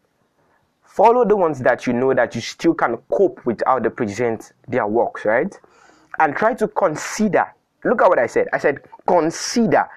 Follow 0.84 1.26
the 1.26 1.36
ones 1.36 1.60
that 1.60 1.88
you 1.88 1.94
know 1.94 2.14
that 2.14 2.36
you 2.36 2.42
still 2.42 2.74
can 2.74 2.98
cope 3.12 3.44
with 3.46 3.62
how 3.66 3.80
they 3.80 3.90
present 3.90 4.54
their 4.68 4.86
works, 4.86 5.26
right? 5.26 5.60
And 6.20 6.36
try 6.36 6.54
to 6.54 6.68
consider. 6.68 7.48
Look 7.84 8.02
at 8.02 8.10
what 8.10 8.20
I 8.20 8.28
said. 8.28 8.48
I 8.54 8.60
said 8.60 8.82
consider, 9.08 9.90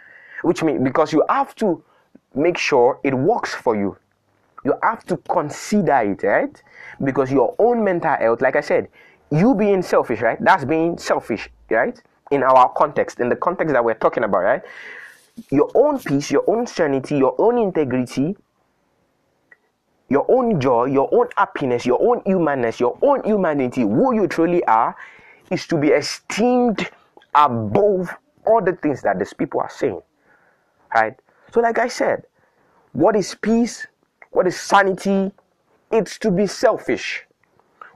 which 0.43 0.63
means 0.63 0.83
because 0.83 1.13
you 1.13 1.23
have 1.29 1.55
to 1.57 1.83
make 2.35 2.57
sure 2.57 2.99
it 3.05 3.15
works 3.15 3.55
for 3.55 3.77
you. 3.77 3.97
You 4.65 4.75
have 4.83 5.05
to 5.07 5.17
consider 5.29 5.99
it, 5.99 6.23
right? 6.23 6.63
Because 7.05 7.31
your 7.31 7.55
own 7.59 7.85
mental 7.85 8.17
health, 8.17 8.41
like 8.41 8.57
I 8.57 8.61
said, 8.61 8.89
you 9.31 9.55
being 9.55 9.83
selfish, 9.83 10.21
right? 10.21 10.39
That's 10.41 10.65
being 10.65 10.99
selfish, 10.99 11.51
right? 11.71 12.01
In 12.31 12.43
our 12.43 12.69
context, 12.77 13.21
in 13.21 13.29
the 13.29 13.37
context 13.37 13.73
that 13.73 13.85
we're 13.85 13.95
talking 13.95 14.25
about, 14.25 14.43
right? 14.43 14.63
Your 15.51 15.71
own 15.75 15.99
peace, 16.01 16.31
your 16.31 16.45
own 16.49 16.67
sanity, 16.67 17.17
your 17.19 17.35
own 17.39 17.59
integrity, 17.59 18.37
your 20.09 20.25
own 20.29 20.61
joy, 20.61 20.87
your 20.87 21.09
own 21.13 21.29
happiness, 21.37 21.85
your 21.85 22.01
own 22.01 22.23
humanness, 22.25 22.81
your 22.81 22.99
own 23.03 23.23
humanity, 23.25 23.83
who 23.83 24.15
you 24.15 24.27
truly 24.27 24.65
are, 24.65 24.97
is 25.51 25.67
to 25.67 25.77
be 25.77 25.89
esteemed 25.89 26.89
above 27.35 28.11
all 28.47 28.63
the 28.63 28.73
things 28.73 29.03
that 29.03 29.19
these 29.19 29.33
people 29.33 29.61
are 29.61 29.71
saying. 29.71 30.01
Right? 30.95 31.15
So, 31.53 31.61
like 31.61 31.79
I 31.79 31.89
said, 31.89 32.25
what 32.93 33.15
is 33.17 33.35
peace? 33.35 33.87
What 34.31 34.47
is 34.47 34.59
sanity? 34.59 35.33
It's 35.91 36.19
to 36.19 36.31
be 36.31 36.47
selfish. 36.47 37.25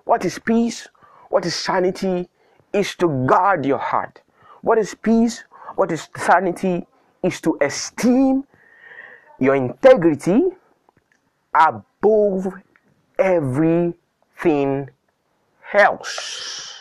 What 0.05 0.25
is 0.25 0.39
peace? 0.39 0.89
What 1.29 1.47
is 1.47 1.55
sanity? 1.55 2.29
Is 2.73 2.95
to 2.97 3.09
guard 3.27 3.67
your 3.67 3.79
heart. 3.79 4.23
What 4.63 4.79
is 4.79 4.95
peace? 4.95 5.45
What 5.75 5.91
is 5.91 6.09
sanity? 6.17 6.87
Is 7.23 7.41
to 7.43 7.59
esteem 7.61 8.45
your 9.39 9.55
integrity 9.55 10.43
above 11.55 12.53
everything 13.19 14.91
else. 15.73 16.75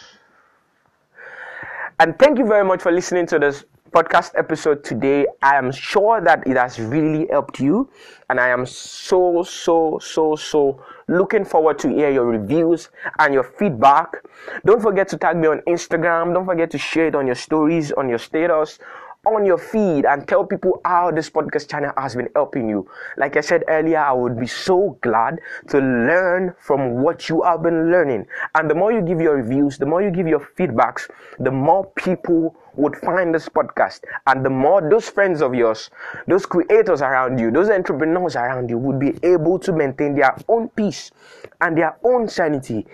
And 2.00 2.18
thank 2.18 2.38
you 2.38 2.46
very 2.46 2.64
much 2.64 2.82
for 2.82 2.92
listening 2.92 3.26
to 3.28 3.40
this 3.40 3.66
podcast 3.92 4.32
episode 4.38 4.84
today. 4.84 5.26
I 5.42 5.56
am 5.58 5.72
sure 5.72 6.22
that 6.22 6.46
it 6.48 6.56
has 6.56 6.80
really 6.80 7.28
helped 7.28 7.60
you, 7.60 7.90
and 8.30 8.40
I 8.40 8.50
am 8.50 8.66
so, 8.66 9.44
so, 9.44 10.00
so, 10.02 10.36
so 10.36 10.84
looking 11.10 11.44
forward 11.44 11.80
to 11.80 11.90
hear 11.90 12.12
your 12.12 12.26
reviews 12.26 12.90
and 13.18 13.34
your 13.34 13.44
feedback. 13.44 14.24
Don't 14.66 14.82
forget 14.82 15.10
to 15.10 15.18
tag 15.18 15.38
me 15.38 15.48
on 15.48 15.62
Instagram. 15.68 16.34
Don't 16.34 16.46
forget 16.46 16.70
to 16.72 16.78
share 16.78 17.08
it 17.08 17.16
on 17.16 17.26
your 17.26 17.36
stories, 17.36 17.92
on 17.92 18.08
your 18.08 18.20
status, 18.20 18.80
on 19.26 19.46
your 19.46 19.58
feed 19.58 20.06
and 20.06 20.26
tell 20.28 20.46
people 20.46 20.80
how 20.86 21.12
this 21.12 21.30
podcast 21.30 21.70
channel 21.70 21.92
has 21.98 22.16
been 22.16 22.30
helping 22.36 22.70
you. 22.70 22.90
Like 23.18 23.36
I 23.36 23.42
said 23.42 23.66
earlier, 23.68 24.00
I 24.00 24.14
would 24.14 24.40
be 24.40 24.48
so 24.48 24.98
glad 25.02 25.40
to 25.68 25.78
learn 25.80 26.56
from 26.60 27.02
what 27.02 27.28
you 27.28 27.42
have 27.42 27.62
been 27.62 27.92
learning. 27.92 28.28
And 28.56 28.70
the 28.70 28.76
more 28.76 28.94
you 28.94 29.02
give 29.02 29.20
your 29.20 29.36
reviews, 29.36 29.78
the 29.78 29.86
more 29.86 30.02
you 30.02 30.10
give 30.10 30.28
your 30.28 30.40
feedbacks, 30.40 31.10
the 31.38 31.52
more 31.52 31.86
people 31.96 32.56
would 32.76 32.96
find 32.96 33.36
this 33.36 33.50
podcast. 33.50 34.02
And 34.26 34.46
the 34.46 34.50
more 34.50 34.90
those 34.90 35.10
friends 35.10 35.42
of 35.42 35.54
yours, 35.54 35.90
those 36.28 36.46
creators 36.46 37.02
around 37.02 37.40
you, 37.40 37.52
those 37.52 37.70
entrepreneurs 37.70 38.38
around 38.38 38.70
you 38.70 38.78
would 38.78 39.00
be 39.00 39.20
able 39.24 39.60
to 39.60 39.74
maintain 39.74 40.16
their 40.16 40.38
own 40.48 40.70
peace 40.70 41.12
and 41.60 41.78
their 41.78 41.98
own 42.06 42.30
sanity, 42.30 42.88